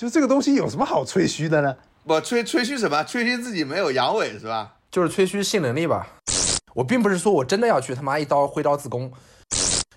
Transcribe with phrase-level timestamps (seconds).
[0.00, 1.76] 就这个东西有什么好吹嘘的呢？
[2.06, 3.04] 不吹吹嘘什么？
[3.04, 4.76] 吹嘘自己没有阳痿是吧？
[4.90, 6.08] 就是吹嘘性能力吧。
[6.72, 9.12] 我并不是说我真的要去他妈一刀挥刀自宫，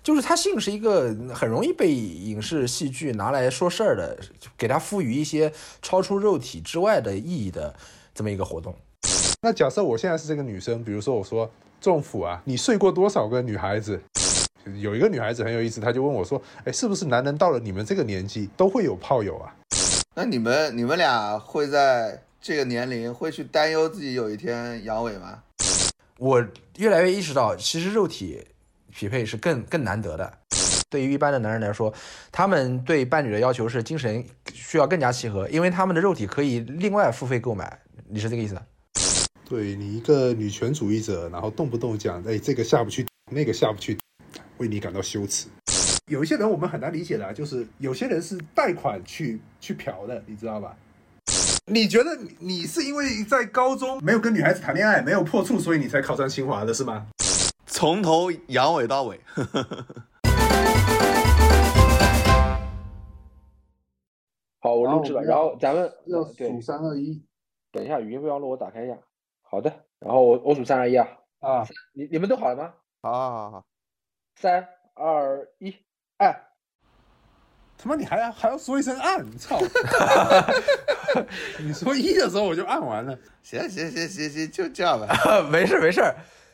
[0.02, 4.18] 就是他性是一个很容易被影视戏剧拿来说事儿的，
[4.58, 7.74] 给他赋予一些超出肉体之外的意义的
[8.14, 8.76] 这么一个活动。
[9.40, 11.50] 那假设我现在是这个女生，比如说我说
[11.80, 13.98] 仲甫啊，你睡过多少个女孩子？
[14.76, 19.48] 有一个女孩子很有意思，她就问我说，哎，是不是男人到了你们这个年纪都会有炮友啊？
[20.16, 25.42] 那你们你们俩会在这个年龄会去担忧自己有一天阳痿吗？
[26.18, 26.44] 我
[26.76, 28.40] 越来越意识到，其实肉体
[28.94, 30.38] 匹配是更更难得的。
[30.88, 31.92] 对于一般的男人来说，
[32.30, 37.76] 他们对伴侣的要求是精神需要更加契合，因为他们的肉体可以另外付费购买。
[38.08, 38.56] 你是这个意思？
[39.48, 43.98] 对你一个女权主义者，然后动不动讲，哎，这个下不去，那个下不去，
[44.58, 45.48] 为你感到羞耻。
[46.10, 50.76] 有一些人我们很难理解的，就是有些人是贷款去去嫖的，你知道吧？
[51.64, 57.06] 你觉得你是因为在高中没有跟女孩子谈恋爱，没有破处，所以你才考上清华的是吗？
[57.64, 59.18] 从头阳痿到尾。
[64.60, 67.24] 好，我录制了，然后咱们要对数三二一
[67.72, 68.98] 等一下，语音备忘录我打开一下。
[69.40, 71.08] 好的，然后我我数三二一啊，
[71.40, 71.66] 啊！
[71.94, 72.74] 你你们都好了吗？
[73.00, 73.64] 好好好好，
[74.36, 75.74] 三二一，
[76.18, 76.40] 哎，
[77.76, 79.60] 他妈你还要还要说一声按，操！
[81.58, 83.18] 你说一的时候我就按完了。
[83.42, 85.08] 行行行行行，就这样吧。
[85.50, 86.02] 没事没事，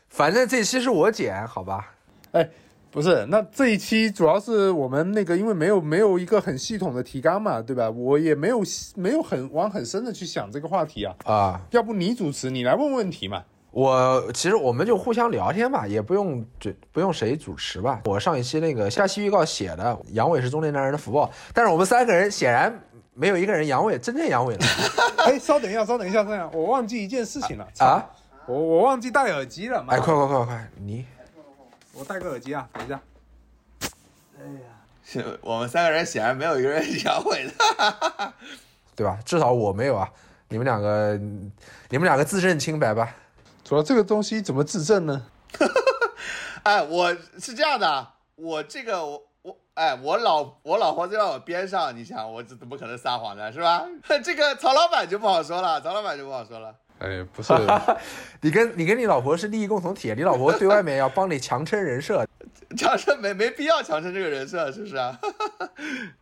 [0.08, 1.94] 反正这期是我剪，好吧？
[2.32, 2.48] 哎
[2.90, 7.88] 不是，那这一期主要是我们那个，因为没有没有一个很系统的提纲嘛，对吧？
[7.88, 8.62] 我也没有
[8.96, 11.14] 没有很往很深的去想这个话题啊。
[11.24, 13.44] 啊，要不你主持，你来问问题嘛？
[13.70, 18.00] 我其实我们就互相聊天吧，也不用这不用谁主持吧。
[18.04, 22.82] 我上一期那个下期预告写的阳痿是中年男人的福报，但是我们三个人显然
[23.14, 24.66] 没有一个人阳痿，真正阳痿了
[25.26, 27.68] 哎，稍等一下，稍等一下，这样我忘记一件事情了。
[27.78, 28.04] 啊！
[28.46, 29.82] 我我忘记戴耳机了。
[29.84, 31.06] 妈哎，快快快快，你
[31.92, 33.00] 我戴个耳机啊，等一下。
[34.40, 34.60] 哎呀
[35.04, 38.32] 是我们三个人显然没有一个人阳痿的。
[38.96, 39.18] 对吧？
[39.24, 40.10] 至少我没有啊，
[40.48, 41.16] 你们两个
[41.88, 43.14] 你们两个自证清白吧。
[43.70, 45.26] 主要这个东西怎么自证呢？
[46.64, 53.52] 哎，我是这样的，我这个我我哎，我老我老婆就在我边上，你想我这怎么可能撒谎呢？
[53.52, 53.86] 是吧？
[54.24, 56.74] 这个曹老板就不好说了，曹老板就不好说了。
[56.98, 57.52] 哎，不是，
[58.42, 62.26] 你跟你跟你老婆是利益共同体，你老婆对外面要帮你强撑人设，
[62.76, 65.18] 强生没没必要强生这个人设，是不是啊？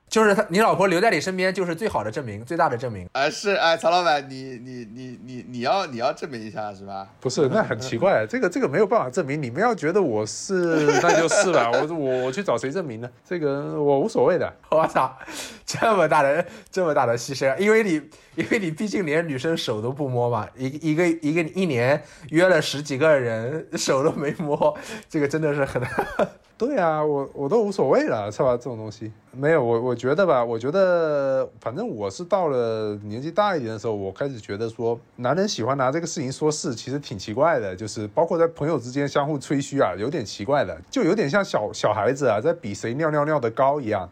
[0.08, 3.06] 就是他你老婆留在你身边就是最好的证明，最大的证明。
[3.12, 7.06] 哎，是哎，曹老板，你你你你你要你要证明一下是吧？
[7.20, 9.42] 不是，那很奇怪，这个这个没有办法证明。
[9.42, 11.70] 你们要觉得我是，那就是了。
[11.72, 13.10] 我我我去找谁证明呢？
[13.22, 14.50] 这个我无所谓的。
[14.70, 15.14] 我操，
[15.66, 18.00] 这么大的这么大的牺牲，因为你
[18.36, 24.74] 因为你毕竟连女生手都不摸嘛，一一个一个一年约了十几个人，手都没摸，
[25.10, 25.82] 这个真的是很。
[26.58, 28.56] 对啊，我我都无所谓了，是吧？
[28.56, 44.10] 这种东西没有，我我觉得吧，我觉得反正我是到了年纪大一点的时候，我开始觉得说，男人喜欢拿这个事情说事，其实挺奇怪的，就是包括在朋友之间相互吹嘘啊，有点奇怪的，就有点像小小孩子啊，在比谁尿尿尿的高一样，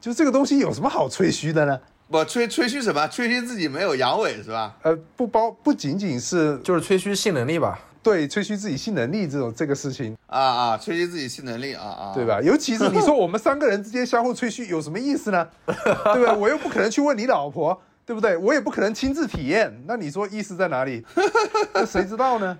[0.00, 1.80] 就这个东西有什么好吹嘘的呢？
[2.10, 3.06] 不吹吹嘘什么？
[3.06, 4.76] 吹嘘自己没有阳痿是吧？
[4.82, 7.78] 呃，不包不仅仅是就是吹嘘性能力吧。
[8.06, 12.40] 对吹嘘自己性能力这种这个事情，啊啊，吹嘘自己性能力啊啊，对吧？
[12.40, 15.48] 尤其是你说我们三个人之间相互吹嘘有什么意思呢？
[15.66, 16.32] 对吧？
[16.32, 18.36] 我又不可能去问你老婆，对不对？
[18.36, 21.04] 我也不可能亲自体验，那你说意思在哪里？
[21.74, 22.56] 那谁知道呢？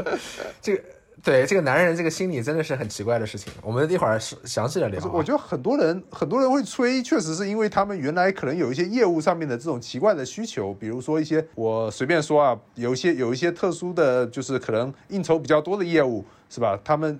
[0.62, 0.82] 这个
[1.26, 16.78] 对这个男人这个心理真的是很奇怪的事情，我们一会儿详细的聊、我觉得很多人很多人会吹，确实是因为他们原来可能有一些业务上面的这种奇怪的需求，比如说一些我随便说啊，有一些有一些特殊的，就是可能应酬比较多的业务，是吧？
[16.84, 17.18] 他们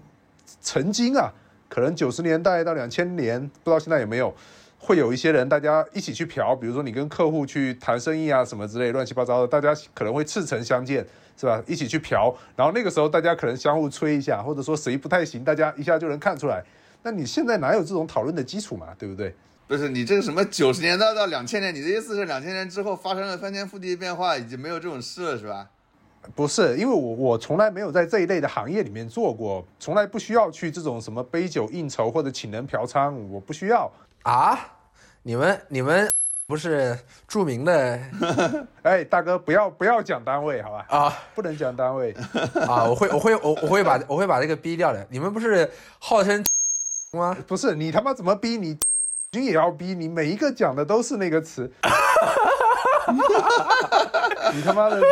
[0.60, 1.28] 曾经啊，
[1.68, 4.32] 可能九十年代到两千年，不知道现在有没有。
[4.78, 11.04] 会有一些人，大家一起去嫖，比如说你跟客户去谈生意啊，什么之类乱七八糟的，大家可能会赤诚相见，
[11.36, 11.62] 是吧？
[11.66, 16.62] 一起去嫖，然后那个时候大家可能相互吹一下，或者说谁不太行，大家一下就能看出来。
[17.02, 18.88] 那你现在哪有这种讨论的基础嘛？
[18.98, 19.34] 对不对？
[19.68, 25.68] 不是你这个什么九十年代到两千年，你的意思是两千年之后发生了翻天覆地的变化，已经没有这种事了，是吧？
[26.34, 33.90] 不是，因为我我从来没有在这一类的行业里面做过，从来不需要去这种什么杯酒应酬或者请人嫖娼，我不需要。
[34.22, 34.58] 啊，
[35.22, 36.10] 你们你们
[36.48, 36.96] 不是
[37.26, 38.00] 著名的
[38.82, 40.86] 哎，大哥，不要不要讲单位，好吧？
[40.88, 42.14] 啊不能讲单位。
[42.68, 42.84] 啊！
[42.84, 45.04] 我会我会我我会把我会把这个逼掉的。
[45.10, 46.44] 你们不是号称
[47.18, 47.36] 吗？
[47.48, 48.78] 不是你他妈怎么逼你
[49.32, 51.68] 你也要逼你，每一个讲的都是那个词。
[54.54, 55.02] 你他妈的，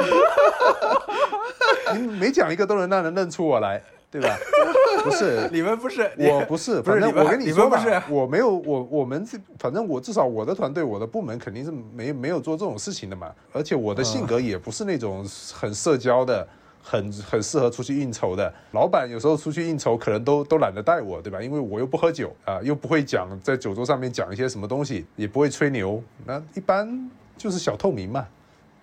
[1.94, 3.82] 你每讲一个都能让人认出我来，
[4.14, 4.38] 对吧？
[5.02, 13.32] 不是，你们不是，我不是，不是我跟你说吧不是，我没有，我我们这，反正我至少我的团队，我的部门肯定是没没有做这种事情的嘛。
[13.52, 16.46] 而且我的性格也不是那种很社交的，
[16.80, 18.54] 很很适合出去应酬的。
[18.70, 21.42] 老板有时候出去应酬，可能都都懒得带我，对吧？
[21.42, 28.24] 因为我又不喝酒啊、又不会讲在酒桌上面讲一些什么东西，也不会吹牛，那一般就是小透明嘛，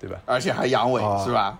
[0.01, 0.19] 对吧？
[0.25, 1.59] 而且还阳痿、啊是吧？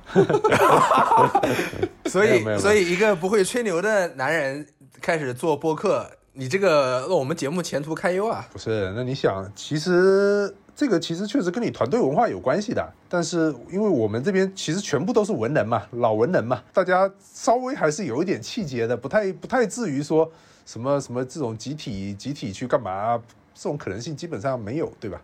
[2.10, 4.66] 所以没有没有所以一个不会吹牛的男人
[5.00, 8.48] 开始做播客，你这个我们节目前途堪忧啊！
[8.52, 12.84] 不是，那你想，其实这个其实确实跟你团队文化有关系的。
[13.08, 20.30] 但是因为我们这边其实全部都是文人嘛，老文人嘛，大家稍微还是有一点气节的，不太不太至于说
[20.66, 23.22] 什么什么这种集体集体去干嘛，
[23.54, 25.22] 这种可能性基本上没有，对吧？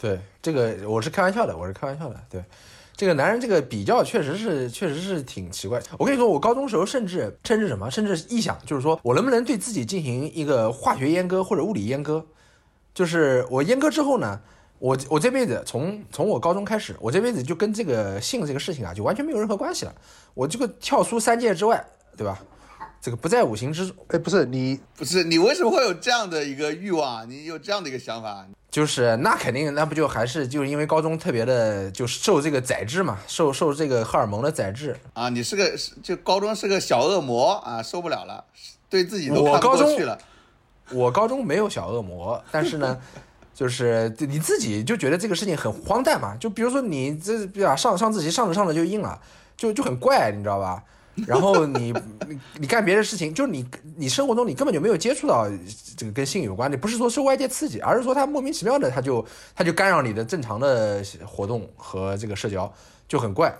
[0.00, 2.20] 对，这个我是开玩笑的，我是开玩笑的。
[2.28, 2.44] 对，
[2.96, 5.80] 这个男人这个比较确实是确实是挺奇怪。
[5.98, 12.24] 我跟你说，我高中时候甚至甚至什么，甚至臆想，就是说我能不能对自己进行一个化学阉割或者物理阉割，
[12.92, 14.40] 就是我阉割之后呢，
[14.78, 19.94] 我我这辈子从从我高中开始，我这辈子就跟这个性这个事情啊，就完全没有任何关系了。
[20.34, 21.82] 我这个跳出三界之外，
[22.16, 22.38] 对吧？
[23.04, 23.94] 这个不在五行之中。
[24.08, 27.24] 哎，不是你，不是你为什么会有这样的一个欲望啊？
[27.28, 28.46] 你有这样的一个想法？
[28.70, 34.96] 就是那肯定，那不就还是就是因为高中特别的就受这个宰制嘛，受受这个荷尔蒙的宰制。
[35.12, 38.42] 啊，你是个是就高中是个小恶魔啊，受不了了，
[38.88, 40.18] 对自己都看不我高中过去了。
[40.90, 42.98] 我高中没有小恶魔，但是呢，
[43.52, 46.34] 就是你自己就觉得这个事情很荒诞嘛。
[46.40, 49.20] 就比如说你这对吧，上上自习上着上着就硬了，
[49.58, 50.82] 就就很怪，你知道吧？
[51.26, 51.92] 然后你
[52.28, 53.64] 你你干别的事情，就是你
[53.96, 55.46] 你生活中你根本就没有接触到
[55.96, 59.24] 这个跟性有关的，不是说受外界刺激，而是说它莫名其妙的它就
[59.54, 62.72] 它就干扰你的正常的活动和这个社交，
[63.06, 63.56] 就很怪。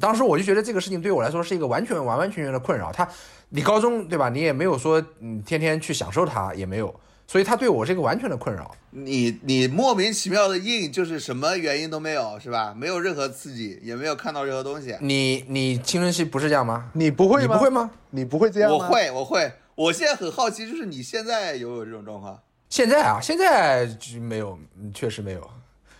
[0.00, 2.92] 当时我就觉得这个事情对我来说是一个完全完完全全的困扰。
[2.92, 3.08] 他，
[3.48, 4.28] 你高中对吧？
[4.28, 6.94] 你也没有说嗯天天去享受它，也没有，
[7.26, 8.74] 所以他对我是一个完全的困扰。
[8.90, 12.72] 你你莫名其妙的硬，就是什么原因都没有，是吧？
[12.76, 14.96] 没有任何刺激，也没有看到任何东西。
[15.00, 16.90] 你你青春期不是这样吗？
[16.94, 17.42] 你不会吗？
[17.42, 17.90] 你不会吗？
[18.10, 18.76] 你不会这样吗？
[18.76, 19.52] 我会，我会。
[19.74, 22.40] 我现在很好奇，就是你现在有没有这种状况？
[22.70, 25.50] 现在啊，现在就没有，嗯确实没有。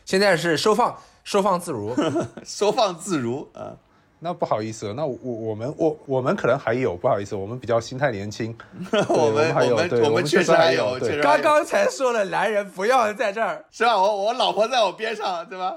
[0.04, 1.94] 现在是收放收放自如。
[2.44, 3.76] 收放自如啊！
[4.18, 8.56] 那不好意思，那我我们我我们可能还有，不好意思，我们比较心态年轻，
[9.08, 13.64] 我们还有我们对我们确实还有，刚刚才说了，男人不要在这儿。
[13.70, 13.96] 是吧？
[13.96, 15.74] 我我老婆在我边上，对吧？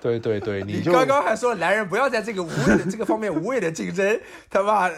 [0.00, 4.88] 对 对对，你刚刚还说男人不要在这个无谓的这个方面无谓的竞争，他妈，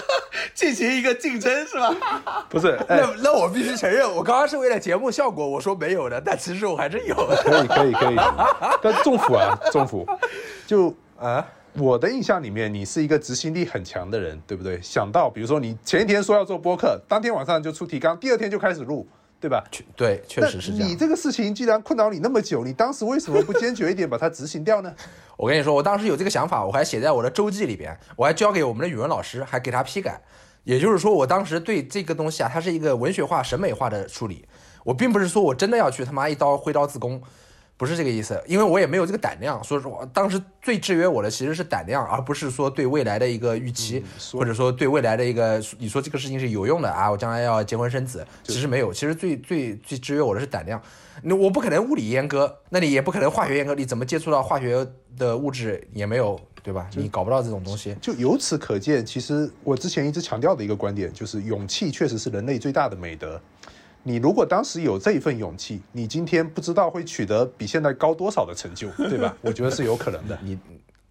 [0.54, 2.46] 进行一个竞争，是吧？
[2.48, 7.14] 不是哎，那那我必须承认，我刚刚是为了节目效果我说没有的，但其实我还真有。
[7.14, 8.16] 可以可以可以，
[8.82, 10.06] 但政府啊，政府
[10.66, 14.78] 就啊，我的印象里面，你是一个执行力很强的人，对不对？
[14.82, 19.06] 想到比如说你前一天说要做播客，当天晚上就出提纲，第二天就开始录，
[19.40, 19.64] 对吧？
[19.70, 20.88] 确对，确实是这样。
[20.88, 24.94] 你这个事情既然困扰你那么久，你当时为什么不坚决一点把它执行掉呢？
[25.38, 30.20] 我跟你说，我当时有这个想法，我还写在我的周记里边，我还交给我们的语文老师，还给他批改。
[30.64, 34.44] 也就是说，我当时对这个东西啊，它是一个文学化、审美化的处理。
[34.84, 37.20] 我并不是说我真的要去他妈一刀挥刀自宫，
[37.82, 39.60] 不是这个意思，因为我也没有这个胆量。
[39.64, 50.80] 说实话当时最制约我的其实是胆量，而不是说对未来的一个预期，说或者说对未来的一个你说这个事情是有用的啊，我将来要结婚生子，其实没有，其实最最最制约我的是胆量。
[51.22, 54.86] 那我不可能物理阉割，那你也不可能化学阉割，你怎么接触到化学
[55.18, 56.88] 的物质也没有，对吧？
[56.94, 57.96] 你搞不到这种东西。
[58.00, 63.40] 就由此可见，其实我之前一直强调的一个观点就是，勇气确实是人类最大的美德。
[64.04, 69.34] 你如果当时有这一份勇气，你今天不知道会取得比现在高多少的成就， 对吧？
[69.40, 70.38] 我觉得是有可能的。
[70.42, 70.58] 你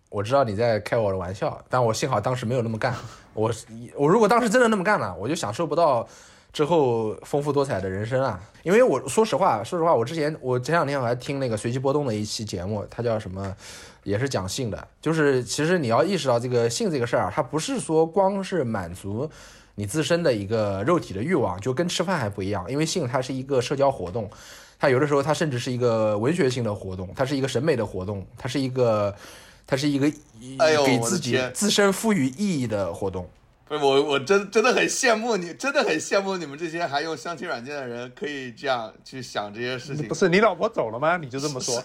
[0.10, 2.94] 我知道你在开我的玩笑，但我幸好当时没有那么干。
[3.34, 3.50] 我
[3.96, 6.06] 我如果当时真的那么干了，我就享受不到
[6.52, 8.38] 之后丰富多彩的人生啊。
[8.64, 13.56] 因为我说实话，说实话，我之前我前两天我还听那个随机波动的一期节目，它叫什么，
[14.04, 14.88] 也是讲性的。
[15.00, 19.32] 就是其实你要意识到这个性这个事儿啊，它不是说光是满足。
[19.82, 24.30] 你自身的一个肉体的欲望，就跟吃饭还不一样，因为性它是一个社交活动，
[24.78, 29.12] 它有的时候它甚至是一个文学性的活动，它是一个审美的活动，它是一个，
[29.66, 30.06] 它是一个
[30.60, 33.28] 哎呦给自己自身赋予意义的活动。
[33.68, 40.14] 不是我，我真真的很羡慕你，真的很羡慕你们这些还用相亲软件的人，可以这样去想这些事情不。
[40.14, 41.18] 是你老婆走了吗？
[41.18, 41.84] 你就这么说？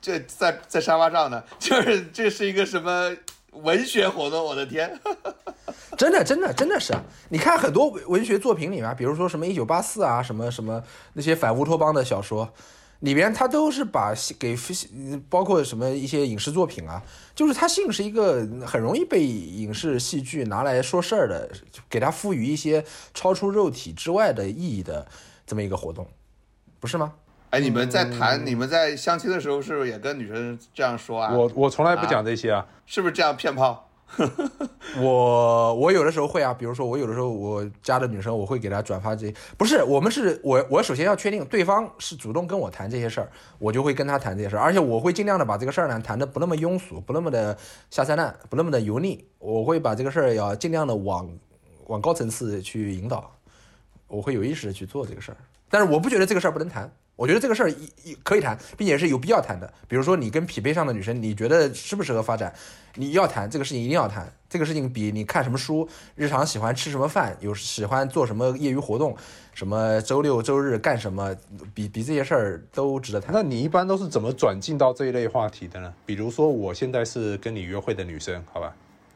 [0.00, 3.10] 这在在沙发上呢，就是这是一个什么
[3.52, 4.44] 文学活动？
[4.44, 4.98] 我的天！
[5.96, 6.94] 真的，真的，真的是！
[7.28, 10.82] 你看很多文学作品里面，比如说什么《一九八四》啊，什么什么
[11.12, 12.52] 那些反乌托邦的小说，
[13.00, 14.56] 里边他都是把给
[15.28, 17.02] 包括什么一些影视作品啊，
[17.34, 21.50] 就是他性是一个很容易被影视戏剧拿来说事儿的，
[21.90, 25.06] 给他赋予一些超出肉体之外的意义的
[25.46, 26.08] 这么一个活动，
[26.80, 27.12] 不是吗？
[27.52, 31.34] 哎，你们在谈、你们在相亲的时候，是不是也跟女生这样说啊？
[31.34, 33.90] 我我从来不讲这些啊，是不是这样骗炮？
[34.98, 47.54] 我我有的时候会啊，比如说我有的时候我加的女生，我会给她转发这，不是我们是我我首先要确定对方是主动跟我谈这些事儿，我就会跟他谈这些事儿，而且我会尽量的把这个事儿呢谈的不那么庸俗，不那么的
[47.90, 51.30] 下三滥，不那么的油腻，我会把这个事儿要尽量的往
[51.88, 53.30] 往高层次去引导，
[54.08, 55.36] 我会有意识的去做这个事儿，
[55.68, 56.90] 但是我不觉得这个事儿不能谈。
[57.22, 59.72] 我觉得这个事儿一一可以谈，并且是有必要谈的。
[59.86, 62.52] 比如说，你跟匹配上的女生，你觉得适不适合发展？
[62.96, 64.28] 你要谈这个事情，一定要谈。
[64.50, 69.16] 这个事情比你看什么书、日常喜欢吃什么饭、有喜欢做什么业余活动、
[69.54, 71.32] 什么周六周日干什么，
[71.72, 73.32] 比比这些事儿都值得谈。
[73.32, 75.94] 那你一般都是怎么转进到这一类话题的呢？
[76.04, 78.74] 比如说，我现在是跟你约会的女生，好吧？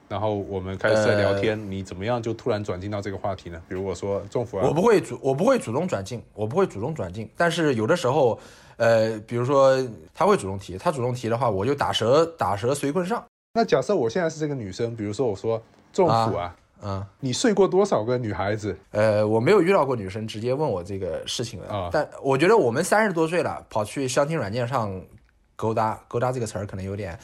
[0.09, 3.61] 然后我们开始在聊天，你怎么样就突然转进到这个话题呢？
[3.69, 8.39] 比如我说政府啊，我不会主我不会主动转进，我不会主动转进，但是有的时候，
[8.77, 9.77] 呃，比如说
[10.15, 13.25] 他会主动提，他主动提的话，我就打蛇打蛇随棍上。
[13.55, 15.61] 那假设我现在是这个女生，比如说我说
[15.93, 18.79] 政府啊，嗯，你睡过多少个女孩子？
[18.93, 25.03] 呃，我没有遇到过女生直接问我这个事情的，啊但我觉得我们三十多岁了，跑去相亲软件上
[25.57, 27.19] 勾搭，勾搭这个词儿可能有点。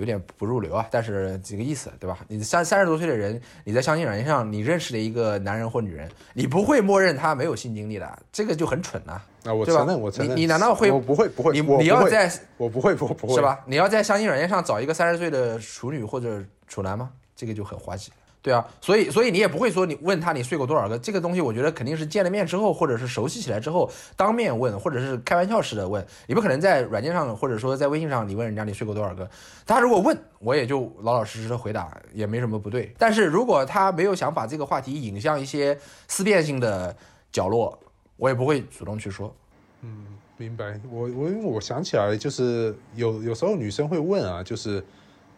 [0.00, 2.18] 有点不入流啊，但是几个意思，对吧？
[2.26, 10.34] 你三三十多岁的人，你在相亲软件上，你认识了一个男人或女人，你不会默认他没有性经历的，这个就很蠢呐、啊，我对吧承认，我承认。
[10.34, 13.42] 你你难道会我不会，不会，你会你要在我不会，我不会，是？
[13.42, 13.60] 吧？
[13.66, 17.10] 你要在相亲软件上找一个三十岁的处女或者处男吗？
[17.36, 18.10] 这个就很滑稽。
[18.42, 29.28] 对啊，所以所以你也不会说你问他你睡过多少个，这个东西我觉得肯定是见了面之后，或者是熟悉起来之后当面问，或者是开玩笑式的问，你不可能在软件上或者说在微信上你问人家你睡过多少个，
[29.66, 32.94] 他如果问我也就老老实实的回答，也没什么不对。
[32.96, 35.78] 但是如果他没有想把这个话题引向一些
[36.08, 36.96] 思辨性的
[37.30, 37.78] 角落，
[38.16, 39.34] 我也不会主动去说。
[39.82, 40.06] 嗯
[40.38, 40.80] 明白。
[40.90, 44.82] 我我因为我想起来，就是有有时候女生会问啊，就是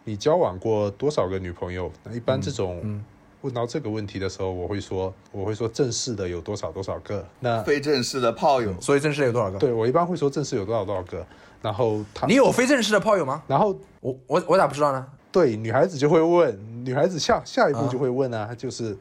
[0.03, 1.91] 你交往过多少个女朋友？
[2.03, 3.03] 那一般这种嗯
[3.41, 7.25] 问到这个问题的时候，我会说我会说正式的有多少多少个。
[7.39, 9.57] 那非正式的炮友，所以正式有多少个？
[9.59, 11.25] 对我一般会说正式有多少多少个，
[11.61, 13.43] 然后他你有非正式的炮友吗？
[13.47, 15.05] 然后我我我咋不知道呢？
[15.31, 18.95] 对女孩子就会问，女孩子下下一步啊就会问啊，就是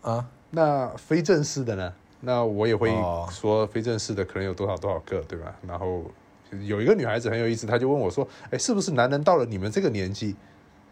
[0.00, 1.92] 啊，那非正式的呢？
[2.20, 5.54] 那我也会哦说非正式的可能有多少多少个，对吧？
[5.68, 6.02] 然后
[6.62, 10.34] 有一个女孩子很有意思，她就问我说：“哎，是不是男人到了你们这个年纪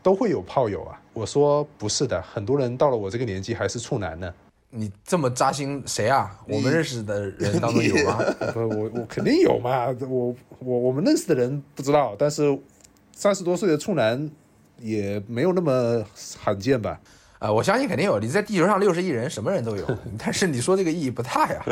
[0.02, 4.32] 都会有炮友啊？”我说：“不是的，很多人到了我这个年纪还是处男呢。
[4.70, 6.34] 你这么扎心，谁啊？
[6.48, 8.18] 我们认识的人当中有吗？
[8.54, 12.58] 不，我我肯定有嘛，我我我们认识的人不知道，但是
[13.12, 14.30] 三十多岁的处男
[14.78, 16.02] 也没有那么
[16.38, 16.98] 罕见吧？
[17.38, 18.20] 啊、我相信肯定有。
[18.20, 19.84] 你在地球上六十亿人，什么人都有。
[20.16, 21.64] 但是你说这个意义不大呀，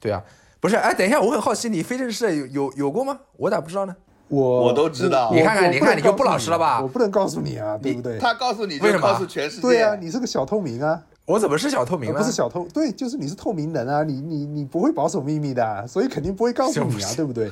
[0.00, 0.24] 对啊，
[0.60, 0.76] 不是？
[0.76, 3.18] 哎，等一下，我很好奇，你非正式的有有有过吗？
[3.36, 3.96] 我咋不知道呢？
[4.28, 8.16] 我我都知道你看看你看你就不老实了吧我不能告诉你啊，对不对？
[8.16, 9.62] 他告诉你为什么告诉全世界。
[9.62, 12.16] 对啊，你是个小透明啊，我怎么是小透明呢？
[12.16, 17.50] 呃不是小透，对，就是你是透明人啊，你你你不会保守秘密的啊，所以肯定不会告诉你啊，对不对？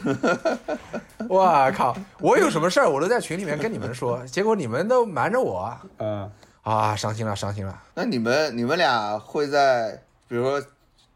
[1.30, 1.96] 哇靠！
[2.20, 6.30] 我有什么事儿我都在群里面跟你们说，结果你们都瞒着我啊，
[6.62, 6.94] 啊！
[6.94, 7.82] 伤心了，伤心了。
[7.94, 10.62] 那你们你们俩会在比如说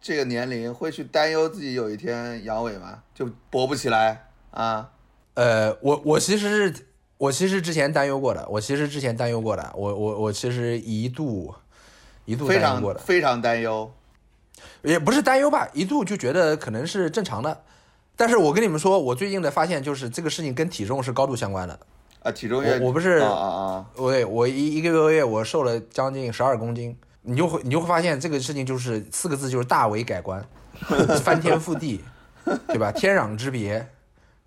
[0.02, 2.98] 这个年龄会去担忧自己有一天阳痿吗？
[3.14, 4.90] 就勃不起来啊？
[5.34, 11.54] 呃，我我其实是我其实之前担忧过的，我其实之前担忧过的，我我我其实一度
[12.24, 13.88] 一度非担忧过的，常非常担忧。
[14.82, 17.62] 也不是担忧吧，一度就觉得可能是正常的。
[18.16, 21.78] 但是我跟你们说，我最近的发现就是这个事情跟体重是高度相关的。
[22.24, 30.44] 啊，体重也我我不是啊啊啊，我我一一个多月我瘦了将近十二公斤，你就会你就会发现这个事情就是四个字，就是大为改观，
[31.22, 32.04] 翻天覆地，
[32.66, 32.90] 对吧？
[32.92, 33.86] 天壤之别，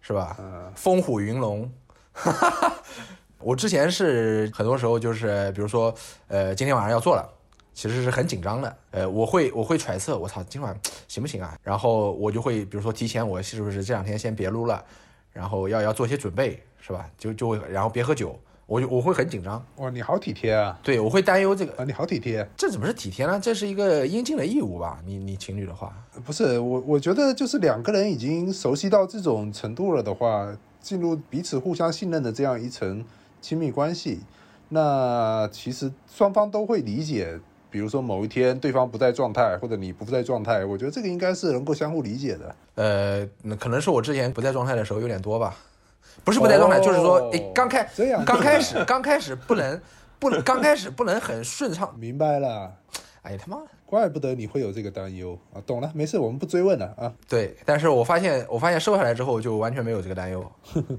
[0.01, 0.38] 是吧？
[0.75, 1.72] 风虎云龙。
[3.39, 5.94] 我之前是很多时候就是，比如说，
[6.27, 7.29] 呃，今天晚上要做了，
[7.74, 8.77] 其实是很紧张的。
[8.91, 10.75] 呃，我会我会揣测，我操，今晚
[11.08, 11.55] 行不行啊？
[11.62, 14.84] 然后我就会，比如说提前我是不是这两天先别撸了，
[15.32, 17.08] 然后要要做些准备，是吧？
[17.17, 21.74] 就就会，然后别喝酒，我就我会很紧张，哇，你好体贴啊，对我会担忧这个。
[21.77, 22.48] 啊，你好体贴。
[22.57, 23.39] 这怎么是体贴呢？
[23.39, 25.00] 这是一个应尽的义务吧？
[25.05, 25.93] 你你情侣的话，
[26.25, 33.05] 不是我，我觉得就是两个人已经熟悉到这种程度了的话，进入彼此互相信任的这样一层
[33.39, 34.22] 亲密关系，
[34.69, 42.55] 那其实双方都会理解比如说某一天对方不在状态，或者你不在状态，我觉得这个应该是能够相互理解的。
[42.75, 45.55] 呃，那可能是我之前不在状态的时候有点多吧，
[46.25, 47.88] 不是不带状态，哦就是说，诶，刚开
[48.25, 49.79] 刚开始刚开始不能
[50.20, 52.74] 不能 刚开始不能很顺畅，明白了，
[53.22, 55.38] 哎呀他妈的，怪不得你会有这个担忧。
[55.53, 55.62] 啊！
[55.65, 57.13] 懂了，没事，我们不追问了啊。
[57.29, 60.51] 对，但是我发现我发现瘦下来之后就完全没有这个担忧，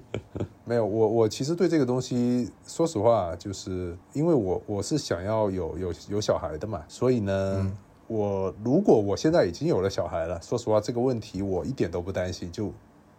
[0.64, 7.72] 没有，我我其实对这个东西，说实话，就是因为我我是想要有有有小孩的嘛，所以呢，
[8.06, 12.72] 我如果我现在已经有了小孩了，说实话，这个问题我一点都不担心，就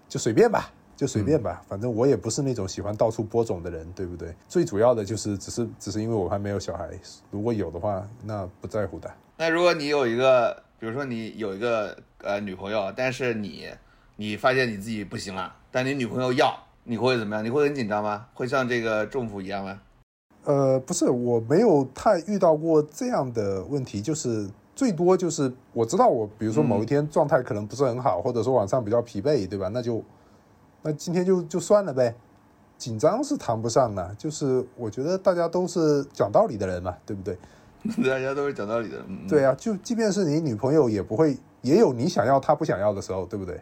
[0.07, 4.33] 就随便吧，就随便吧，反正我也不是那种喜欢到处播种的人，对不对？
[4.47, 6.89] 最主要的就是只是只是因为我还没有小孩，
[7.29, 9.09] 如果有的话，那不在乎的。
[9.37, 13.67] 那如果你有一个，比如说你有一个呃女朋友，但是你
[14.15, 16.51] 你发现你自己不行了，但你女朋友要，
[16.83, 17.45] 你会怎么样？
[17.45, 18.25] 你会很紧张吗？
[18.33, 19.79] 会像这个政府一样吗？
[20.45, 29.67] 呃，不是，我没有太遇到过这样的问题，就是最多就是我知道我，比如说某一天状态可能不是很好，或者说晚上比较疲惫，对吧？
[29.67, 30.03] 那就
[30.87, 32.15] 那今天就就算了呗，
[32.77, 37.37] 紧张是谈不上的，就是我觉得大家都是讲道理的人嘛，对不对？
[38.09, 39.03] 大家都是讲道理的。
[39.05, 43.59] 嗯、对啊，就即便是你女朋友也不会，也有你想要她不想要的时候，对不对？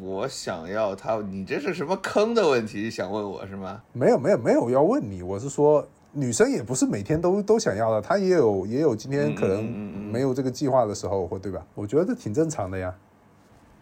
[0.00, 2.90] 我想要她，你这是什么坑的问题？
[2.90, 3.80] 想问我是吗？
[3.92, 9.64] 没有没有没有要问你，我是说女生也不是每天都都想要的，她也有也有今天可能
[10.10, 11.64] 没有这个计划的时候，或对吧？
[11.76, 12.92] 我觉得这挺正常的呀。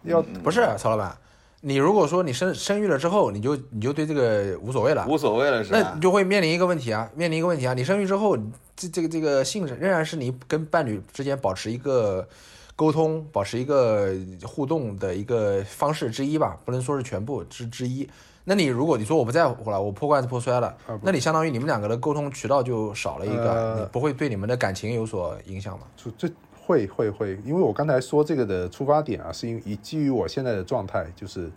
[0.03, 1.17] 要不是曹老板，
[1.67, 5.99] 你如果说你生生育了之后，你就你就对这个无所谓了，无所谓了是吧那你？
[5.99, 8.37] 就会面临一个问题啊，面临一个问题啊，你生育之后，
[8.75, 12.27] 这这个这个性仍然是你跟伴侣之间保持一个
[12.75, 18.07] 沟通、保持一个互动的一个方式之一吧，不能说是全部之之一。
[18.43, 25.87] 那你如果你说我不在乎了，我破罐子破摔了，那你相当于你们两个的沟通渠道就少了一个，呃你不会对你们的感情有所影响吗？
[25.97, 26.29] 就这
[26.65, 31.49] 会会会，因为我刚才说这个的出发点啊，是因以基于我现在的状态，就是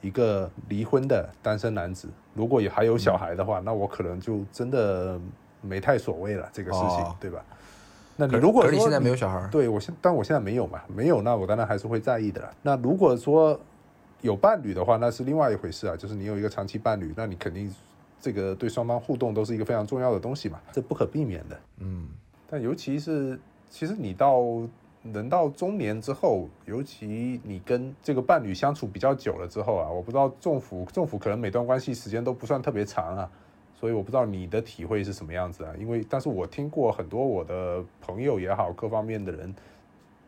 [0.00, 5.20] 一个离婚的单身男子，如果也还有小孩的话，那我可能就真的
[5.60, 7.44] 没太所谓了这个事情，哦对吧？
[8.16, 12.54] 那你如果你现在没有小孩，对我现，但我现在没有嘛，没有，那我当然还是会在意的了。
[12.62, 13.58] 那如果说
[14.20, 17.74] 有伴侣的话，那是另外一回事啊，就是你有一个长期伴侣，那你肯定
[18.20, 21.58] 这个对双方互动都是一个非常重要的东西嘛，这不可避免的。
[21.78, 22.06] 嗯，
[22.48, 23.40] 但尤其是，
[23.72, 24.42] 其实你到
[25.02, 33.30] 人到中年之后，尤其你跟这个伴侣相处比较久了之后啊，我不知道政府政府可能每段关系时间都不算特别长啊，
[33.74, 35.72] 所以我不知道你的体会是什么样子啊。
[35.80, 39.54] 因为，但是我听过很多我的朋友也好，各方面的人，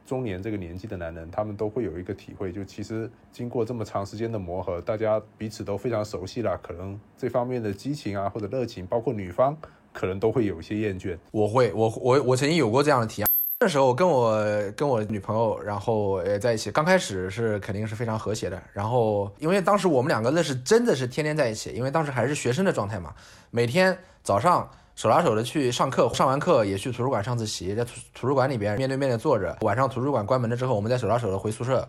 [0.06, 9.54] 中年这个年纪的男人，他们都会有一个体会，就其实经过这么长时间的磨合，大家彼此都非常熟悉了，可能这方面的激情啊或者热情，包括女方
[9.92, 11.16] 可能都会有一些厌倦。
[11.30, 13.28] 我会，我我我曾经有过这样的体验。
[13.64, 14.44] 那时候跟我
[14.76, 18.62] 跟我女朋友，然后呃在一起，刚开始是肯定是非常和谐的。
[18.74, 23.14] 然后因为当时我们两个那是真的是天天在一起，因为当时还是学生的状态嘛，
[23.50, 29.56] 每天早上手拉手的去上课，上完课也去图书馆上自习，在图图书馆里边面对面的坐着。
[29.62, 31.88] 晚上图书馆关门了之后，我们再手拉手的回宿舍，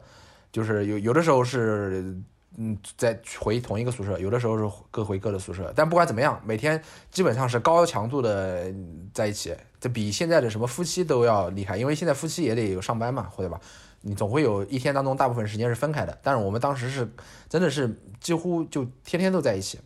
[0.53, 2.15] 就是有有的时候是
[2.57, 5.73] 嗯在回同一个宿舍，有的时候是各回各的宿舍。
[5.75, 8.73] 但不管怎么样，每天基本上是高强度的
[9.13, 13.59] 在一起，这比现在的什么夫妻都要厉害，因为现在夫妻也得有上班嘛，对吧？
[14.01, 17.07] 你总会有一天当中大部分时间是分开的，但是我们当时是
[17.49, 19.79] 真的是几乎就天天都在一起，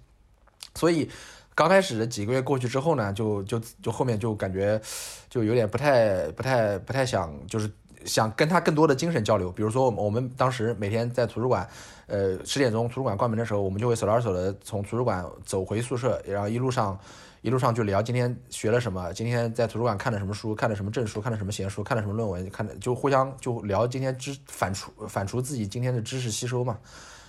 [0.75, 1.09] 所以
[1.55, 4.81] 刚开始的几个月过去之后呢，就就就后面就感觉
[5.29, 7.69] 就有点不太不太不太想就是。
[8.05, 11.67] 想跟他更多的精神交流，比如说我们我们当时每天在图书馆，
[12.07, 16.97] 呃十点钟图书馆关门的时候，我们就会手拉手的从图书馆走回宿舍，然后一路上
[17.41, 26.77] 一路上就聊今天学了什么，今天在图书馆看了什么书，看了什么证书，看了什么闲书，看了什么论文，看的就互相就聊今天知反刍反刍自己今天的知识吸收嘛。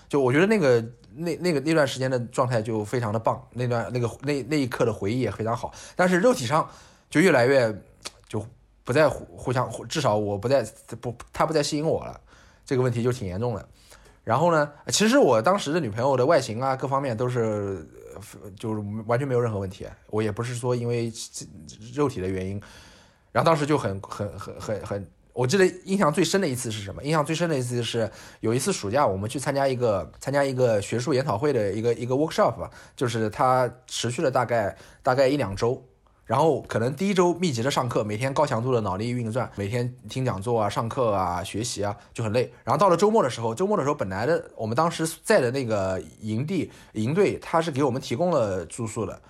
[0.08, 6.68] 就我觉得那个那那个那段时间的状态就非常的棒，那段那个那那一刻的回忆也非常好，但是肉体上
[7.08, 7.72] 就越来越
[8.28, 8.44] 就
[8.82, 10.66] 不再互互相，至少我不再
[11.00, 12.20] 不他不再吸引我了，
[12.66, 13.68] 这个问题就挺严重的。
[14.24, 17.88] 然后呢，其实我当时的女朋友的外形啊各方面都是
[18.56, 21.12] 就是完全没有任何问题，我也不是说因为
[21.94, 22.60] 肉体的原因，
[23.32, 25.10] 然后当时就很很很很很。
[25.32, 27.02] 我记得印象最深的一次是什么？
[27.04, 35.82] 印象最深的一次是有一次暑假，我们去参加一个参加一个学术研讨会的一个一个 workshop，就是它持续了大概大概一两周，
[36.30, 42.52] 然后可能第一周密集的上课，每天高强度的脑力运转，每天听讲座啊、上课啊、学习啊，就很累。
[42.62, 49.20] 然后到了周末的时候，周末的时候本来的我们当时在的那个营地营队，他是给我们提供了住宿的，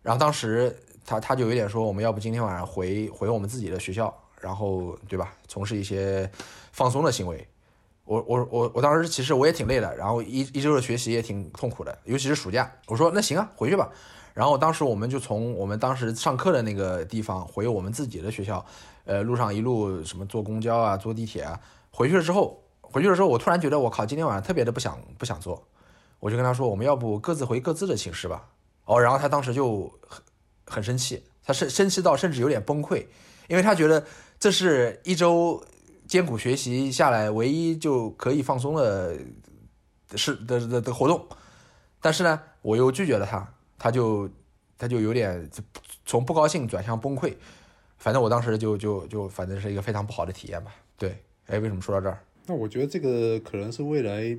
[0.00, 6.30] 然后当时他他就有点说，我们要不今天晚上回回我们自己的学校，然后对吧，从事一些
[6.72, 7.46] 放松的行为。
[8.06, 12.72] 我我我我当时其实我也挺累的，然后一一周的学习也挺痛苦的，尤其是暑假。
[12.86, 13.90] 我说那行啊，回去吧。
[14.38, 18.64] 然后当时我们就从我们当时上课的那个地方回我们自己的学校，
[19.04, 21.58] 呃，路上一路什么坐公交啊，坐地铁啊。
[21.90, 25.66] 回去了之后，回去的时候我突然觉得我靠，今天晚上特别的不想不想做，
[26.20, 28.48] 我就跟他说我们要不各自回各自的寝室吧。
[28.84, 30.22] 哦，然后他当时就很
[30.66, 33.04] 很生气，他生生气到甚至有点崩溃，
[33.48, 34.04] 因为他觉得
[34.38, 35.60] 这是一周。
[36.06, 39.14] 艰苦学习下来，唯一就可以放松的，
[40.16, 41.22] 是的的的活动，
[42.00, 43.46] 但是呢，我又拒绝了他，
[43.78, 44.28] 他就
[44.76, 45.48] 他就有点
[46.04, 47.34] 从不高兴转向崩溃，
[47.98, 50.74] 反正我当时就就就反正是一个非常不好的体验吧。
[50.96, 52.18] 对，哎，为什么说到这儿？
[52.46, 54.36] 那我觉得这个可能是未来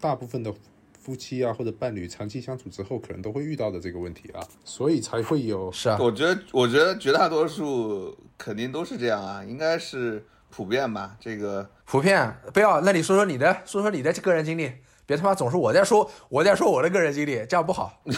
[0.00, 0.54] 大部分的
[0.98, 5.70] 夫妻啊或者伴侣长期相处之后可能都会遇到的这个问题啊，所以才会有。
[5.70, 10.24] 是啊，我觉得我觉得绝大多数肯定都是这样啊，应该是。
[10.48, 12.80] 普遍吧，这个普遍不要。
[12.80, 14.72] 那你说说你的，说说你的个人经历，
[15.06, 18.02] 别他妈总是我在说，我在说我的个人经历，这样不好。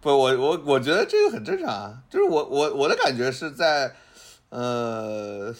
[0.00, 3.94] 不，我我我觉得这个很正常啊，就是我我我的感觉是在，
[4.48, 5.54] 呃，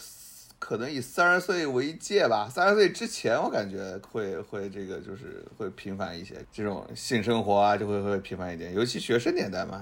[0.59, 9.81] 可能以三十岁为界吧，三十岁之前我感觉会会这个就是会频繁一些，这种性生活啊就会会频繁一点，尤其学生年代嘛。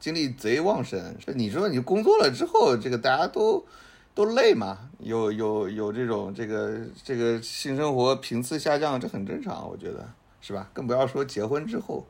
[0.00, 3.66] 精力贼旺盛，你说你工作了之后，这个大家都
[4.14, 10.08] 都累嘛，有有有这种这个这个性生活频次下降，这很正常，我觉得
[10.40, 10.68] 是吧？
[10.72, 12.04] 更不要说结婚之后，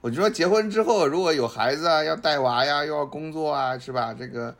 [0.00, 4.12] 我就说结婚之后如果有孩子啊，要带娃呀，又要工作啊，是吧？
[4.12, 4.54] 这个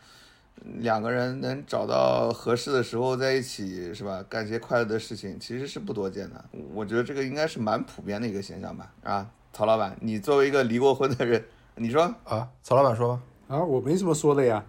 [0.79, 4.25] 两个人能找到合适的时候在一起，是吧？
[4.29, 6.45] 干些快乐的事情，其实是不多见的。
[6.73, 8.91] 我觉得这个应该是蛮普遍的一个现象吧？
[9.03, 11.45] 啊，曹老板，你作为一个离过婚的人。
[11.77, 14.65] 你说啊，曹老板说啊，我没什么说的呀，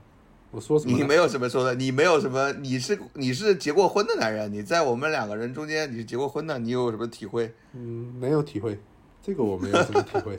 [0.55, 0.97] 我说什么？
[0.97, 7.53] 你没有什么说的，你没有什么，你是你是结过婚的男人，你在我们两个人中间，你是结过婚的，你有什么体会？
[7.73, 8.79] 嗯，没有体会，
[9.21, 10.37] 这个我没有什么体会。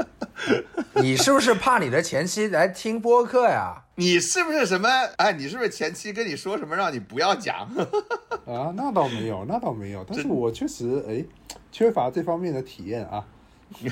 [1.02, 3.82] 你是不是怕你的前妻来听播客呀？
[3.96, 4.88] 你是不是什么？
[5.18, 7.68] 哎，你是不是前妻跟你说什么让你不要讲？
[8.48, 11.22] 啊，那倒没有，那倒没有，但是我确实哎，
[11.70, 13.22] 缺乏这方面的体验啊。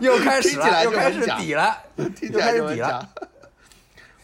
[0.00, 3.08] 又开始了，又开始底了，又开始底了。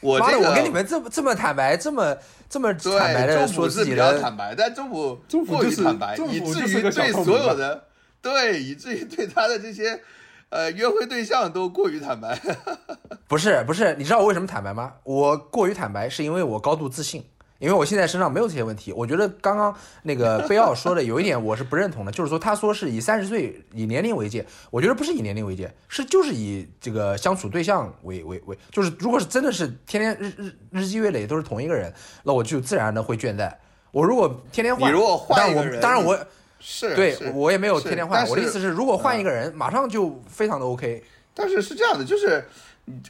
[0.00, 2.16] 我这个，我跟你们这么这么坦白，这么
[2.48, 7.84] 这么坦白的说自己的坦白，但中普过于坦白，以至于对所有的
[8.22, 10.00] 对，以至于对他的这些
[10.48, 12.38] 呃约会对象都过于坦白。
[13.28, 14.94] 不是不是，你知道我为什么坦白吗？
[15.04, 17.24] 我过于坦白是因为我高度自信。
[17.61, 19.73] 因为我现在身上没有这些问题，我觉得刚刚
[20.05, 31.92] 那个 贝奥说的有一点我是不认同的，就是说他说是以三十岁以年龄为界，我觉得不是以年龄为界，是就是以这个相处对象为为为，就是如果是真的是天天日日日积月累都是同一个人，
[32.23, 33.53] 那我就自然的会倦怠。
[33.92, 36.18] 我如果天天换，你如果换一个人，当然我
[36.61, 38.27] 是对我也没有天天换。
[38.27, 41.05] 我的意思是，如果换一个人，马上就非常的 OK。
[41.35, 42.42] 但是是这样的，就是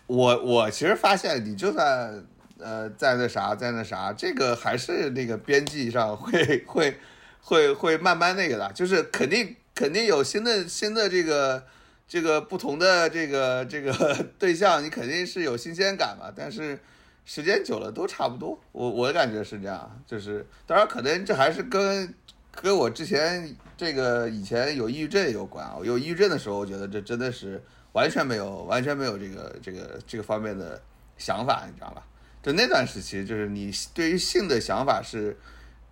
[0.09, 2.27] 我我其实发现，你就算。
[2.63, 6.97] 呃，在那啥，在那啥，这个还是那个编辑上会会
[7.41, 11.65] 会会慢慢那个的，就是肯定肯定有新的新的这个
[12.07, 16.33] 这个不同的这个这个 对象，你肯定是有新鲜感嘛。
[16.35, 16.79] 但是
[17.25, 22.13] 时间久了都差不多，我我感觉是这样，就是当然可能这还是跟
[22.53, 25.79] 跟我之前这个以前有抑郁症有关啊。
[25.83, 30.81] 有抑郁症的时候，我觉得这真的是完全没有完全没有这个这个这个方面的
[31.17, 32.03] 想法，你知道吧？
[32.43, 35.37] 就那段时期，就是你对于性的想法是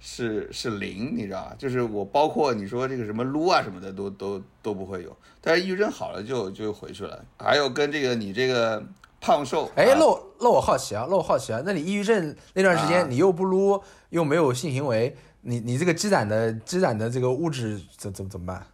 [0.00, 1.54] 是是零，你知道吧？
[1.58, 5.14] 就是我包括你说这个什么撸啊什么的，都都都不会有。
[5.40, 7.24] 但是抑郁症好了就就回去了。
[7.38, 8.82] 还有跟这个你这个
[9.20, 18.66] 胖瘦，哎，那我那我好奇啊，那我好奇啊，那你抑郁症那段时间你又不撸又没有性行为，你你这个积攒的积攒的这个物质怎怎怎么办？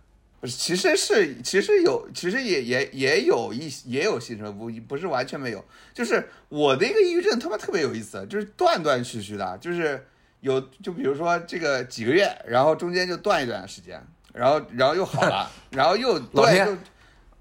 [0.47, 5.65] 其实是，其实有，其实也也也有一也有性生不不是完全没有。
[5.93, 10.07] 就是我的一个抑郁症，他妈特别有意思，就是断断续续的，就是
[10.41, 16.79] 有，就比如说这个几个月，然后中间就断一段时间，然后然后又好了， 然后又老天，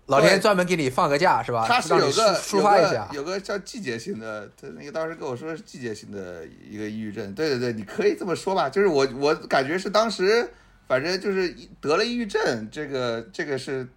[0.05, 1.65] 老天专门给你放个假是吧？
[1.67, 7.33] 他是有个抒发一下，有个叫季节性的，他那个当时跟我说是季节性的一个抑郁症。
[7.33, 10.49] 对对对，你可以这么说吧，就是我我感觉是当时。
[10.93, 11.51] 反正就是
[11.81, 13.87] 得了抑郁症，这个这个是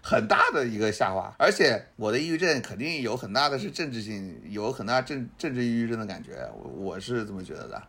[0.00, 7.82] 很大的一个下滑，而且我的抑郁症肯定有很大的是政治性，有很大政政治抑郁症的感觉，我我是这么觉得的，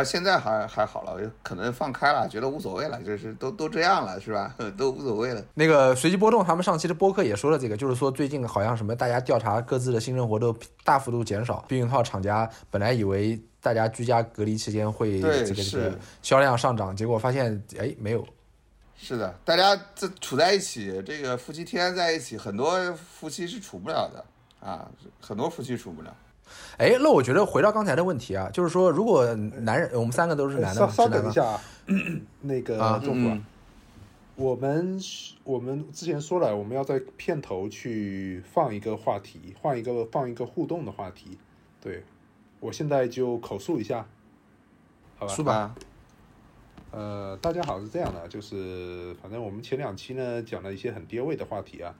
[0.00, 4.54] 后现在还还好了，可能放开了，觉得无所谓了，就是都都这样了，是吧？
[4.78, 5.44] 都无所谓了。
[5.54, 18.26] 那个随机波动，他们上期的播客也说了这个，就是说最近好像什么大家调查各自的性生活都大幅度减少，避孕套厂家本来以为大家居家隔离期间会这个这是个销量上涨，结果发现哎没有。
[18.96, 24.24] 是的，大家这处在一起，这个夫妻天天在一起，很多夫妻是处不了的
[24.66, 24.88] 啊，
[25.20, 26.16] 很多夫妻处不了。
[26.78, 31.60] 哎，那我觉得回到刚才的问题啊，就是说如果男人，我们三个都是男的，稍等一下啊，
[32.40, 33.44] 那个啊中午啊嗯，
[34.36, 34.98] 我们
[35.44, 41.38] 我们之前说了，我们要在片头去放一个话题，换一个放一个互动的话题。
[41.80, 42.02] 对，
[42.60, 44.06] 我现在就口述一下，
[45.18, 45.34] 好吧？
[45.34, 45.52] 是吧？
[45.54, 45.74] 啊，
[46.92, 51.94] 呃，大家好，是这样的，就是反正我们前两期呢讲了一些很跌位的话题啊，